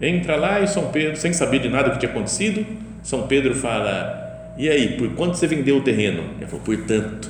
Entra 0.01 0.35
lá 0.35 0.59
e 0.61 0.67
São 0.67 0.87
Pedro, 0.87 1.15
sem 1.15 1.31
saber 1.31 1.59
de 1.59 1.69
nada 1.69 1.89
o 1.89 1.91
que 1.93 1.99
tinha 1.99 2.11
acontecido, 2.11 2.65
São 3.03 3.27
Pedro 3.27 3.53
fala: 3.53 4.53
E 4.57 4.67
aí, 4.67 4.97
por 4.97 5.09
quanto 5.15 5.37
você 5.37 5.45
vendeu 5.45 5.77
o 5.77 5.81
terreno? 5.81 6.23
Ele 6.37 6.47
falou: 6.47 6.61
Por 6.65 6.77
tanto. 6.85 7.29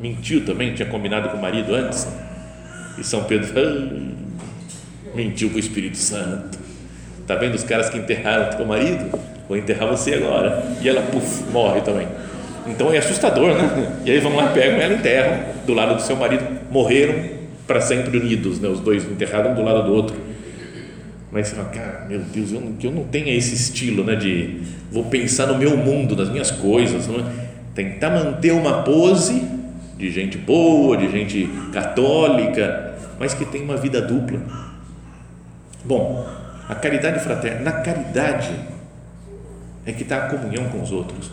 Mentiu 0.00 0.44
também, 0.46 0.72
tinha 0.74 0.88
combinado 0.88 1.28
com 1.28 1.36
o 1.36 1.42
marido 1.42 1.74
antes. 1.74 2.08
E 2.98 3.04
São 3.04 3.24
Pedro 3.24 3.52
ah, 3.56 5.14
mentiu 5.14 5.50
com 5.50 5.56
o 5.56 5.58
Espírito 5.58 5.98
Santo. 5.98 6.58
Tá 7.26 7.34
vendo 7.34 7.54
os 7.54 7.64
caras 7.64 7.90
que 7.90 7.98
enterraram 7.98 8.56
teu 8.56 8.66
marido? 8.66 9.18
Vou 9.46 9.56
enterrar 9.56 9.88
você 9.88 10.14
agora. 10.14 10.62
E 10.82 10.88
ela, 10.88 11.02
puf, 11.02 11.44
morre 11.52 11.82
também. 11.82 12.08
Então 12.66 12.92
é 12.92 12.98
assustador, 12.98 13.54
né? 13.54 14.00
E 14.04 14.10
aí 14.10 14.18
vão 14.20 14.34
lá, 14.36 14.48
pegam 14.48 14.80
ela 14.80 14.94
enterram 14.94 15.44
do 15.66 15.74
lado 15.74 15.96
do 15.96 16.02
seu 16.02 16.16
marido. 16.16 16.44
Morreram 16.70 17.14
para 17.66 17.80
sempre 17.80 18.18
unidos, 18.18 18.58
né? 18.58 18.68
Os 18.68 18.80
dois 18.80 19.04
enterraram 19.04 19.52
um 19.52 19.54
do 19.54 19.62
lado 19.62 19.84
do 19.84 19.92
outro. 19.92 20.16
Mas 21.32 21.48
você 21.48 21.56
fala, 21.56 21.68
cara, 21.68 22.06
meu 22.08 22.20
Deus, 22.20 22.52
eu 22.52 22.60
não, 22.60 22.72
que 22.72 22.86
eu 22.86 22.90
não 22.90 23.04
tenha 23.04 23.32
esse 23.32 23.54
estilo, 23.54 24.02
né? 24.02 24.16
De 24.16 24.62
vou 24.90 25.04
pensar 25.04 25.46
no 25.46 25.56
meu 25.56 25.76
mundo, 25.76 26.16
nas 26.16 26.28
minhas 26.28 26.50
coisas, 26.50 27.06
não 27.06 27.20
é? 27.20 27.50
tentar 27.74 28.10
manter 28.10 28.52
uma 28.52 28.82
pose 28.82 29.46
de 29.96 30.10
gente 30.10 30.36
boa, 30.38 30.96
de 30.96 31.10
gente 31.10 31.48
católica, 31.72 32.94
mas 33.18 33.34
que 33.34 33.44
tem 33.44 33.62
uma 33.62 33.76
vida 33.76 34.00
dupla. 34.00 34.40
Bom, 35.84 36.26
a 36.68 36.74
caridade 36.74 37.20
fraterna, 37.20 37.60
na 37.60 37.72
caridade 37.80 38.54
é 39.86 39.92
que 39.92 40.02
está 40.02 40.26
a 40.26 40.28
comunhão 40.28 40.68
com 40.68 40.82
os 40.82 40.90
outros. 40.90 41.30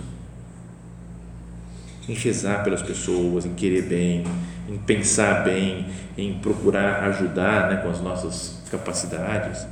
Em 2.08 2.14
rezar 2.14 2.64
pelas 2.64 2.82
pessoas, 2.82 3.46
em 3.46 3.54
querer 3.54 3.84
bem, 3.84 4.24
em 4.70 4.78
pensar 4.78 5.44
bem, 5.44 5.88
em 6.18 6.40
procurar 6.40 7.04
ajudar 7.10 7.70
né, 7.70 7.78
com 7.78 7.90
as 7.90 8.02
nossas 8.02 8.62
capacidades. 8.72 9.68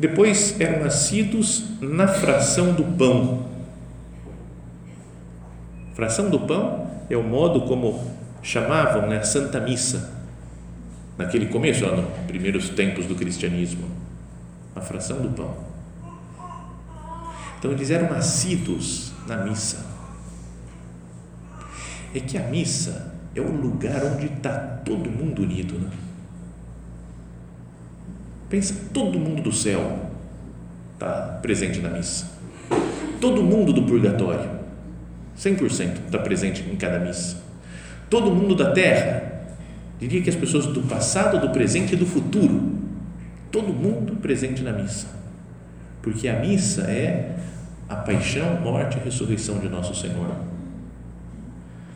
Depois 0.00 0.58
eram 0.58 0.82
nascidos 0.82 1.78
na 1.78 2.08
fração 2.08 2.72
do 2.72 2.82
pão. 2.96 3.50
Fração 5.92 6.30
do 6.30 6.40
pão 6.40 6.90
é 7.10 7.16
o 7.18 7.22
modo 7.22 7.66
como 7.66 8.10
chamavam 8.42 9.06
né, 9.06 9.18
a 9.18 9.22
Santa 9.22 9.60
Missa, 9.60 10.10
naquele 11.18 11.48
começo, 11.48 11.84
lá 11.84 11.94
nos 11.94 12.06
primeiros 12.26 12.70
tempos 12.70 13.04
do 13.04 13.14
cristianismo. 13.14 13.90
A 14.74 14.80
fração 14.80 15.20
do 15.20 15.28
pão. 15.28 15.54
Então 17.58 17.70
eles 17.70 17.90
eram 17.90 18.08
nascidos 18.08 19.12
na 19.26 19.36
missa. 19.36 19.84
É 22.14 22.20
que 22.20 22.38
a 22.38 22.44
missa 22.44 23.12
é 23.34 23.40
o 23.42 23.52
lugar 23.52 24.02
onde 24.02 24.32
está 24.32 24.56
todo 24.82 25.10
mundo 25.10 25.42
unido. 25.42 25.78
Né? 25.78 25.90
Pensa, 28.50 28.74
todo 28.92 29.16
mundo 29.16 29.42
do 29.42 29.52
céu 29.52 30.10
está 30.94 31.38
presente 31.40 31.78
na 31.78 31.88
missa. 31.88 32.28
Todo 33.20 33.44
mundo 33.44 33.72
do 33.72 33.84
purgatório, 33.84 34.50
100% 35.38 36.06
está 36.06 36.18
presente 36.18 36.68
em 36.68 36.74
cada 36.74 36.98
missa. 36.98 37.38
Todo 38.10 38.32
mundo 38.32 38.56
da 38.56 38.72
terra, 38.72 39.46
diria 40.00 40.20
que 40.20 40.28
as 40.28 40.34
pessoas 40.34 40.66
do 40.66 40.82
passado, 40.82 41.40
do 41.40 41.50
presente 41.50 41.92
e 41.92 41.96
do 41.96 42.04
futuro, 42.04 42.76
todo 43.52 43.72
mundo 43.72 44.16
presente 44.16 44.62
na 44.64 44.72
missa. 44.72 45.06
Porque 46.02 46.26
a 46.26 46.40
missa 46.40 46.82
é 46.90 47.36
a 47.88 47.94
paixão, 47.94 48.60
morte 48.60 48.98
e 48.98 49.04
ressurreição 49.04 49.58
de 49.58 49.68
nosso 49.68 49.94
Senhor. 49.94 50.34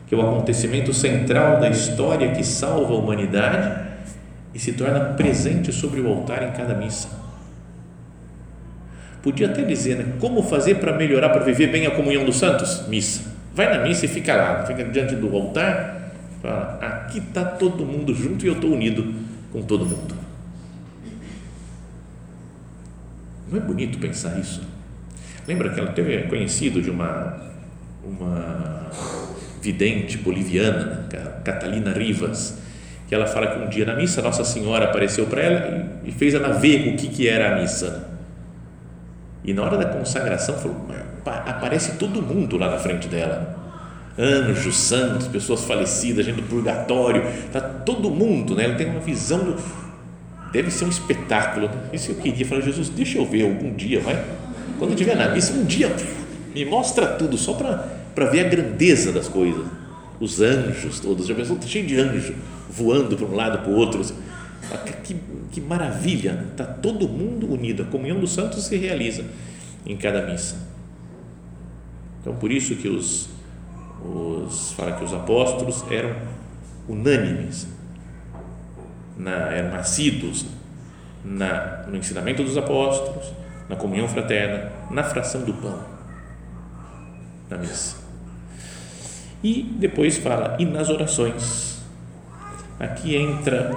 Que 0.07 0.15
é 0.15 0.17
o 0.17 0.21
acontecimento 0.21 0.93
central 0.93 1.59
da 1.59 1.69
história 1.69 2.31
que 2.31 2.45
salva 2.45 2.93
a 2.93 2.97
humanidade 2.97 3.84
e 4.55 4.59
se 4.59 4.71
torna 4.71 5.01
presente 5.15 5.73
sobre 5.73 5.99
o 5.99 6.07
altar 6.07 6.41
em 6.41 6.51
cada 6.53 6.73
missa. 6.73 7.09
Podia 9.21 9.49
até 9.49 9.63
dizer, 9.63 9.97
né, 9.97 10.13
como 10.17 10.41
fazer 10.41 10.75
para 10.75 10.95
melhorar, 10.95 11.29
para 11.29 11.43
viver 11.43 11.67
bem 11.67 11.85
a 11.85 11.91
comunhão 11.91 12.23
dos 12.23 12.37
santos? 12.37 12.87
Missa. 12.87 13.33
Vai 13.53 13.75
na 13.75 13.83
missa 13.83 14.05
e 14.05 14.07
fica 14.07 14.33
lá, 14.33 14.65
fica 14.65 14.85
diante 14.85 15.15
do 15.15 15.35
altar, 15.35 16.11
fala, 16.41 16.77
aqui 16.81 17.17
está 17.17 17.43
todo 17.43 17.85
mundo 17.85 18.13
junto 18.13 18.45
e 18.45 18.47
eu 18.47 18.53
estou 18.53 18.71
unido 18.71 19.13
com 19.51 19.61
todo 19.61 19.85
mundo. 19.85 20.15
Não 23.51 23.57
é 23.57 23.61
bonito 23.61 23.97
pensar 23.97 24.39
isso? 24.39 24.61
Lembra 25.45 25.69
que 25.69 25.79
ela 25.79 25.91
teve 25.91 26.23
conhecido 26.23 26.81
de 26.81 26.89
uma, 26.89 27.41
uma 28.03 28.89
vidente 29.61 30.17
boliviana, 30.17 31.07
né, 31.11 31.41
Catalina 31.43 31.91
Rivas, 31.91 32.64
que 33.07 33.13
ela 33.13 33.27
fala 33.27 33.47
que 33.47 33.59
um 33.59 33.67
dia 33.67 33.85
na 33.85 33.95
missa 33.95 34.21
Nossa 34.21 34.43
Senhora 34.43 34.85
apareceu 34.85 35.25
para 35.27 35.41
ela 35.41 35.99
e 36.03 36.11
fez 36.11 36.33
ela 36.33 36.49
ver 36.49 36.93
o 36.93 36.97
que, 36.97 37.07
que 37.07 37.27
era 37.27 37.55
a 37.55 37.61
missa. 37.61 38.09
E 39.43 39.53
na 39.53 39.61
hora 39.61 39.77
da 39.77 39.85
consagração 39.85 40.55
falou, 40.55 40.75
aparece 41.25 41.97
todo 41.97 42.21
mundo 42.21 42.57
lá 42.57 42.71
na 42.71 42.79
frente 42.79 43.07
dela. 43.07 43.63
Anjos, 44.17 44.77
santos, 44.77 45.27
pessoas 45.27 45.65
falecidas, 45.65 46.25
gente 46.25 46.37
do 46.41 46.43
purgatório, 46.43 47.23
tá 47.51 47.59
todo 47.59 48.09
mundo, 48.09 48.55
né? 48.55 48.63
Ela 48.63 48.75
tem 48.75 48.87
uma 48.87 49.01
visão 49.01 49.39
do, 49.39 49.55
deve 50.51 50.71
ser 50.71 50.85
um 50.85 50.89
espetáculo. 50.89 51.69
Isso 51.91 52.11
eu 52.11 52.15
queria, 52.15 52.45
falar, 52.45 52.61
Jesus, 52.61 52.89
deixa 52.89 53.17
eu 53.17 53.25
ver 53.25 53.43
algum 53.43 53.73
dia, 53.73 53.99
vai. 53.99 54.15
Quando 54.79 54.91
eu 54.91 54.95
estiver 54.95 55.15
na 55.15 55.29
missa, 55.29 55.53
um 55.53 55.65
dia 55.65 55.93
me 56.55 56.65
mostra 56.65 57.07
tudo, 57.07 57.37
só 57.37 57.53
para 57.53 58.25
ver 58.25 58.45
a 58.45 58.49
grandeza 58.49 59.11
das 59.11 59.27
coisas. 59.27 59.65
Os 60.19 60.41
anjos 60.41 60.99
todos, 60.99 61.27
já 61.27 61.35
pensou, 61.35 61.61
cheio 61.61 61.85
de 61.85 61.99
anjo 61.99 62.35
voando 62.69 63.15
para 63.15 63.25
um 63.25 63.35
lado 63.35 63.59
para 63.59 63.69
o 63.69 63.75
outro. 63.75 64.01
Que, 65.03 65.15
que 65.51 65.61
maravilha! 65.61 66.47
Está 66.51 66.65
todo 66.65 67.07
mundo 67.07 67.51
unido. 67.51 67.83
A 67.83 67.85
comunhão 67.85 68.19
dos 68.19 68.33
santos 68.33 68.63
se 68.63 68.77
realiza 68.77 69.25
em 69.85 69.95
cada 69.95 70.25
missa. 70.25 70.57
Então, 72.21 72.35
por 72.35 72.51
isso 72.51 72.75
que 72.75 72.87
os, 72.87 73.29
os 74.03 74.71
fala 74.71 74.93
que 74.93 75.03
os 75.03 75.13
apóstolos 75.13 75.83
eram 75.91 76.15
unânimes, 76.87 77.67
na, 79.17 79.31
eram 79.51 79.71
nascidos 79.71 80.45
na, 81.23 81.85
no 81.87 81.95
ensinamento 81.97 82.43
dos 82.43 82.57
apóstolos, 82.57 83.31
na 83.69 83.75
comunhão 83.75 84.07
fraterna, 84.07 84.71
na 84.91 85.03
fração 85.03 85.43
do 85.43 85.53
pão, 85.53 85.79
na 87.49 87.57
missa. 87.57 88.04
E 89.45 89.61
depois 89.77 90.17
fala, 90.17 90.55
e 90.57 90.65
nas 90.65 90.89
orações 90.89 91.75
Aqui 92.79 93.15
entra 93.15 93.71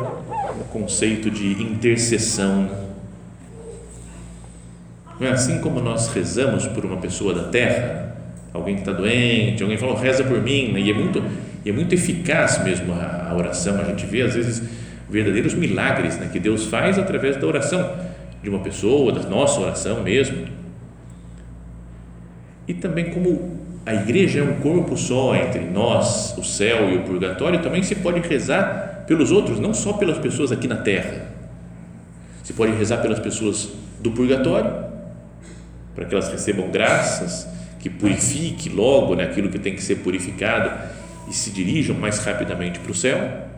o 0.60 0.64
conceito 0.64 1.30
de 1.30 1.62
intercessão. 1.62 2.68
É 5.20 5.28
assim 5.28 5.60
como 5.60 5.80
nós 5.80 6.08
rezamos 6.08 6.66
por 6.66 6.84
uma 6.84 6.96
pessoa 6.96 7.32
da 7.32 7.44
terra, 7.44 8.16
alguém 8.52 8.74
que 8.74 8.80
está 8.80 8.92
doente, 8.92 9.62
alguém 9.62 9.78
fala, 9.78 9.98
reza 9.98 10.24
por 10.24 10.42
mim, 10.42 10.72
né? 10.72 10.80
e 10.80 10.90
é 10.90 10.94
muito, 10.94 11.22
é 11.64 11.70
muito 11.70 11.94
eficaz 11.94 12.62
mesmo 12.64 12.92
a, 12.92 13.28
a, 13.30 13.36
oração. 13.36 13.80
A 13.80 13.84
gente 13.84 14.04
vê 14.04 14.22
às 14.22 14.34
vezes 14.34 14.62
verdadeiros 15.08 15.54
milagres 15.54 16.18
né, 16.18 16.28
que 16.32 16.40
Deus 16.40 16.66
faz 16.66 16.98
através 16.98 17.36
da 17.36 17.46
oração 17.46 17.96
de 18.42 18.50
uma 18.50 18.58
pessoa, 18.58 19.12
da 19.12 19.22
nossa 19.28 19.60
oração 19.60 20.02
mesmo. 20.02 20.44
E 22.66 22.74
também 22.74 23.10
como 23.10 23.57
a 23.88 23.94
igreja 23.94 24.40
é 24.40 24.42
um 24.42 24.60
corpo 24.60 24.98
só 24.98 25.34
entre 25.34 25.60
nós, 25.60 26.36
o 26.36 26.44
céu 26.44 26.90
e 26.90 26.98
o 26.98 27.04
purgatório, 27.04 27.62
também 27.62 27.82
se 27.82 27.94
pode 27.94 28.20
rezar 28.20 29.04
pelos 29.06 29.32
outros, 29.32 29.58
não 29.58 29.72
só 29.72 29.94
pelas 29.94 30.18
pessoas 30.18 30.52
aqui 30.52 30.68
na 30.68 30.76
terra. 30.76 31.32
Se 32.44 32.52
pode 32.52 32.72
rezar 32.72 32.98
pelas 32.98 33.18
pessoas 33.18 33.70
do 33.98 34.10
purgatório, 34.10 34.70
para 35.94 36.04
que 36.04 36.14
elas 36.14 36.28
recebam 36.28 36.70
graças, 36.70 37.48
que 37.80 37.88
purifique 37.88 38.68
logo 38.68 39.14
né, 39.14 39.24
aquilo 39.24 39.48
que 39.48 39.58
tem 39.58 39.74
que 39.74 39.82
ser 39.82 39.96
purificado 39.96 40.70
e 41.26 41.32
se 41.32 41.48
dirijam 41.50 41.96
mais 41.96 42.18
rapidamente 42.18 42.80
para 42.80 42.92
o 42.92 42.94
céu. 42.94 43.48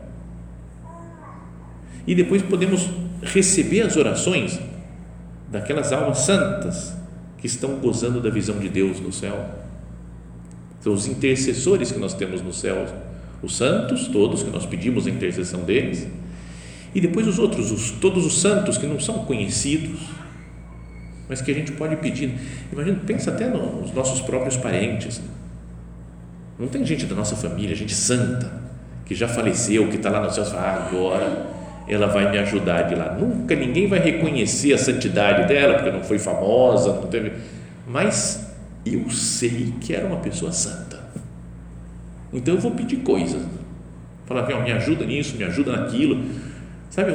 E 2.07 2.15
depois 2.15 2.41
podemos 2.41 2.89
receber 3.21 3.81
as 3.81 3.97
orações 3.97 4.57
daquelas 5.51 5.91
almas 5.91 6.19
santas 6.19 6.95
que 7.37 7.47
estão 7.47 7.75
gozando 7.79 8.21
da 8.21 8.29
visão 8.29 8.59
de 8.59 8.69
Deus 8.69 9.01
no 9.01 9.11
céu 9.11 9.59
são 10.81 10.93
os 10.93 11.07
intercessores 11.07 11.91
que 11.91 11.99
nós 11.99 12.13
temos 12.13 12.41
no 12.41 12.51
céu, 12.51 12.85
os 13.41 13.55
santos, 13.55 14.07
todos 14.07 14.43
que 14.43 14.49
nós 14.49 14.65
pedimos 14.65 15.07
a 15.07 15.09
intercessão 15.09 15.61
deles, 15.61 16.07
e 16.93 16.99
depois 16.99 17.27
os 17.27 17.39
outros, 17.39 17.71
os, 17.71 17.91
todos 17.91 18.25
os 18.25 18.41
santos 18.41 18.77
que 18.77 18.85
não 18.85 18.99
são 18.99 19.19
conhecidos, 19.25 19.99
mas 21.29 21.41
que 21.41 21.49
a 21.49 21.53
gente 21.53 21.71
pode 21.71 21.95
pedir. 21.95 22.33
Imagina, 22.71 22.99
pensa 23.05 23.31
até 23.31 23.47
nos 23.47 23.93
nossos 23.93 24.19
próprios 24.19 24.57
parentes. 24.57 25.21
Não 26.59 26.67
tem 26.67 26.85
gente 26.85 27.05
da 27.05 27.15
nossa 27.15 27.35
família, 27.35 27.73
gente 27.73 27.95
santa, 27.95 28.51
que 29.05 29.15
já 29.15 29.27
faleceu, 29.27 29.87
que 29.87 29.95
está 29.95 30.09
lá 30.09 30.21
no 30.21 30.29
céu, 30.29 30.45
ah, 30.57 30.87
agora 30.87 31.47
ela 31.87 32.07
vai 32.07 32.29
me 32.29 32.37
ajudar 32.37 32.83
de 32.83 32.95
lá. 32.95 33.13
Nunca 33.13 33.55
ninguém 33.55 33.87
vai 33.87 33.99
reconhecer 33.99 34.73
a 34.73 34.77
santidade 34.77 35.47
dela, 35.47 35.75
porque 35.75 35.91
não 35.91 36.03
foi 36.03 36.19
famosa, 36.19 36.93
não 36.93 37.07
teve. 37.07 37.31
Mas 37.87 38.50
eu 38.85 39.09
sei 39.09 39.73
que 39.79 39.93
era 39.93 40.07
uma 40.07 40.17
pessoa 40.17 40.51
santa. 40.51 40.99
Então 42.33 42.55
eu 42.55 42.61
vou 42.61 42.71
pedir 42.71 42.97
coisas. 42.97 43.41
Falar, 44.25 44.47
me 44.63 44.71
ajuda 44.71 45.05
nisso, 45.05 45.35
me 45.35 45.43
ajuda 45.43 45.73
naquilo. 45.73 46.23
Sabe, 46.89 47.13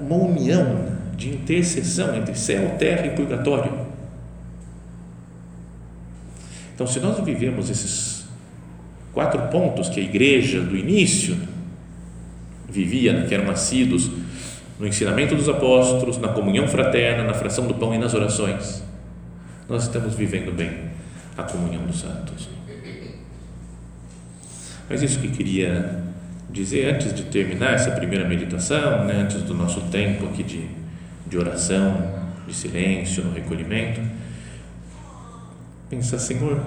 uma 0.00 0.16
união 0.16 0.98
de 1.16 1.30
intercessão 1.30 2.14
entre 2.14 2.34
céu, 2.34 2.76
terra 2.78 3.06
e 3.06 3.10
purgatório. 3.10 3.86
Então, 6.74 6.86
se 6.86 7.00
nós 7.00 7.18
vivemos 7.24 7.68
esses 7.70 8.24
quatro 9.12 9.40
pontos 9.48 9.88
que 9.88 9.98
a 9.98 10.02
igreja 10.02 10.60
do 10.60 10.76
início 10.76 11.36
vivia, 12.68 13.26
que 13.26 13.34
eram 13.34 13.46
nascidos 13.46 14.10
no 14.78 14.86
ensinamento 14.86 15.34
dos 15.34 15.48
apóstolos, 15.48 16.18
na 16.18 16.28
comunhão 16.28 16.68
fraterna, 16.68 17.24
na 17.24 17.34
fração 17.34 17.66
do 17.66 17.74
pão 17.74 17.92
e 17.92 17.98
nas 17.98 18.14
orações, 18.14 18.82
nós 19.68 19.84
estamos 19.84 20.14
vivendo 20.14 20.54
bem 20.54 20.90
a 21.36 21.42
comunhão 21.42 21.84
dos 21.84 22.00
santos. 22.00 22.48
Mas 24.88 25.02
isso 25.02 25.20
que 25.20 25.28
queria 25.28 26.02
dizer 26.48 26.94
antes 26.94 27.12
de 27.14 27.24
terminar 27.24 27.74
essa 27.74 27.90
primeira 27.90 28.26
meditação, 28.26 29.04
né, 29.04 29.14
antes 29.14 29.42
do 29.42 29.52
nosso 29.52 29.82
tempo 29.90 30.26
aqui 30.26 30.42
de, 30.42 30.66
de 31.26 31.36
oração, 31.36 32.18
de 32.46 32.54
silêncio, 32.54 33.22
no 33.22 33.32
recolhimento, 33.32 34.00
pensar, 35.90 36.18
Senhor, 36.18 36.64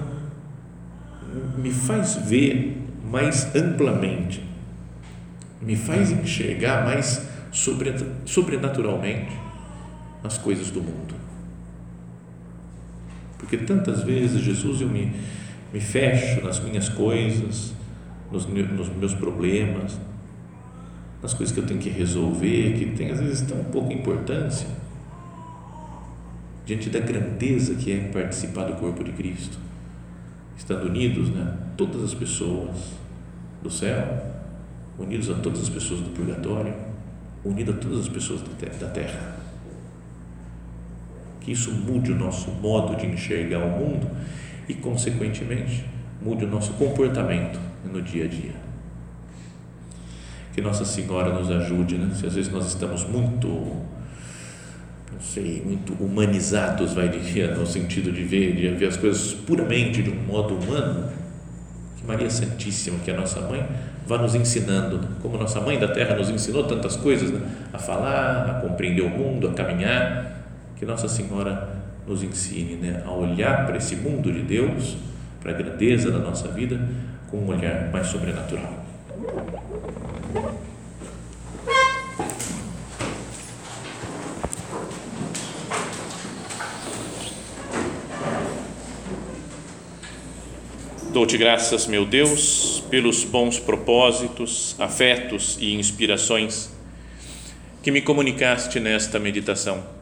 me 1.58 1.72
faz 1.72 2.14
ver 2.24 2.80
mais 3.04 3.54
amplamente, 3.56 4.42
me 5.60 5.74
faz 5.74 6.12
enxergar 6.12 6.84
mais 6.84 7.26
sobrenaturalmente 8.24 9.32
as 10.22 10.38
coisas 10.38 10.70
do 10.70 10.80
mundo. 10.80 11.21
Porque 13.42 13.56
tantas 13.56 14.04
vezes, 14.04 14.40
Jesus, 14.40 14.80
eu 14.80 14.88
me, 14.88 15.12
me 15.72 15.80
fecho 15.80 16.44
nas 16.44 16.60
minhas 16.60 16.88
coisas, 16.88 17.74
nos, 18.30 18.46
nos 18.46 18.88
meus 18.88 19.14
problemas, 19.14 19.98
nas 21.20 21.34
coisas 21.34 21.52
que 21.52 21.60
eu 21.60 21.66
tenho 21.66 21.80
que 21.80 21.90
resolver, 21.90 22.74
que 22.78 22.86
tem 22.96 23.10
às 23.10 23.18
vezes 23.18 23.42
tão 23.42 23.58
pouca 23.64 23.92
importância, 23.92 24.68
diante 26.64 26.88
da 26.88 27.00
grandeza 27.00 27.74
que 27.74 27.90
é 27.90 27.98
participar 28.12 28.66
do 28.66 28.74
corpo 28.74 29.02
de 29.02 29.10
Cristo, 29.10 29.58
estando 30.56 30.86
unidos, 30.86 31.28
né, 31.28 31.58
todas 31.76 32.00
as 32.04 32.14
pessoas 32.14 32.76
do 33.60 33.68
céu, 33.68 34.24
unidos 34.96 35.28
a 35.28 35.34
todas 35.34 35.62
as 35.62 35.68
pessoas 35.68 36.00
do 36.00 36.10
purgatório, 36.10 36.74
unidos 37.44 37.74
a 37.74 37.78
todas 37.78 37.98
as 38.02 38.08
pessoas 38.08 38.40
da 38.80 38.86
terra. 38.86 39.41
Que 41.42 41.52
isso 41.52 41.72
mude 41.72 42.12
o 42.12 42.14
nosso 42.14 42.50
modo 42.50 42.96
de 42.96 43.06
enxergar 43.06 43.58
o 43.58 43.70
mundo 43.70 44.08
e, 44.68 44.74
consequentemente, 44.74 45.84
mude 46.20 46.44
o 46.44 46.48
nosso 46.48 46.72
comportamento 46.74 47.58
no 47.84 48.00
dia 48.00 48.24
a 48.24 48.28
dia. 48.28 48.54
Que 50.54 50.60
Nossa 50.60 50.84
Senhora 50.84 51.32
nos 51.32 51.50
ajude, 51.50 51.96
né? 51.96 52.14
se 52.14 52.26
às 52.26 52.34
vezes 52.34 52.52
nós 52.52 52.66
estamos 52.68 53.04
muito, 53.04 53.48
não 53.48 55.20
sei, 55.20 55.62
muito 55.64 55.94
humanizados, 55.94 56.92
vai 56.92 57.08
dizer, 57.08 57.56
no 57.56 57.66
sentido 57.66 58.12
de 58.12 58.22
ver, 58.22 58.54
de 58.54 58.68
ver 58.68 58.86
as 58.86 58.96
coisas 58.96 59.32
puramente 59.32 60.02
de 60.02 60.10
um 60.10 60.22
modo 60.26 60.54
humano, 60.54 61.10
que 61.96 62.06
Maria 62.06 62.28
Santíssima, 62.28 62.98
que 63.04 63.10
é 63.10 63.14
a 63.14 63.16
nossa 63.16 63.40
mãe, 63.40 63.66
vá 64.06 64.18
nos 64.18 64.34
ensinando, 64.34 64.98
né? 64.98 65.08
como 65.22 65.38
nossa 65.38 65.60
mãe 65.60 65.78
da 65.78 65.88
terra 65.88 66.14
nos 66.14 66.28
ensinou 66.28 66.64
tantas 66.64 66.96
coisas, 66.96 67.30
né? 67.30 67.40
a 67.72 67.78
falar, 67.78 68.50
a 68.50 68.54
compreender 68.60 69.02
o 69.02 69.08
mundo, 69.08 69.48
a 69.48 69.52
caminhar, 69.54 70.41
que 70.82 70.86
Nossa 70.86 71.06
Senhora 71.06 71.80
nos 72.08 72.24
ensine 72.24 72.74
né? 72.74 73.04
a 73.06 73.12
olhar 73.12 73.66
para 73.66 73.76
esse 73.76 73.94
mundo 73.94 74.32
de 74.32 74.42
Deus, 74.42 74.96
para 75.40 75.52
a 75.52 75.54
grandeza 75.54 76.10
da 76.10 76.18
nossa 76.18 76.48
vida, 76.48 76.76
com 77.30 77.36
um 77.36 77.46
olhar 77.46 77.88
mais 77.92 78.08
sobrenatural. 78.08 78.84
Dou-te 91.12 91.38
graças, 91.38 91.86
meu 91.86 92.04
Deus, 92.04 92.82
pelos 92.90 93.22
bons 93.22 93.56
propósitos, 93.56 94.74
afetos 94.80 95.56
e 95.60 95.74
inspirações 95.74 96.72
que 97.84 97.92
me 97.92 98.02
comunicaste 98.02 98.80
nesta 98.80 99.20
meditação. 99.20 100.01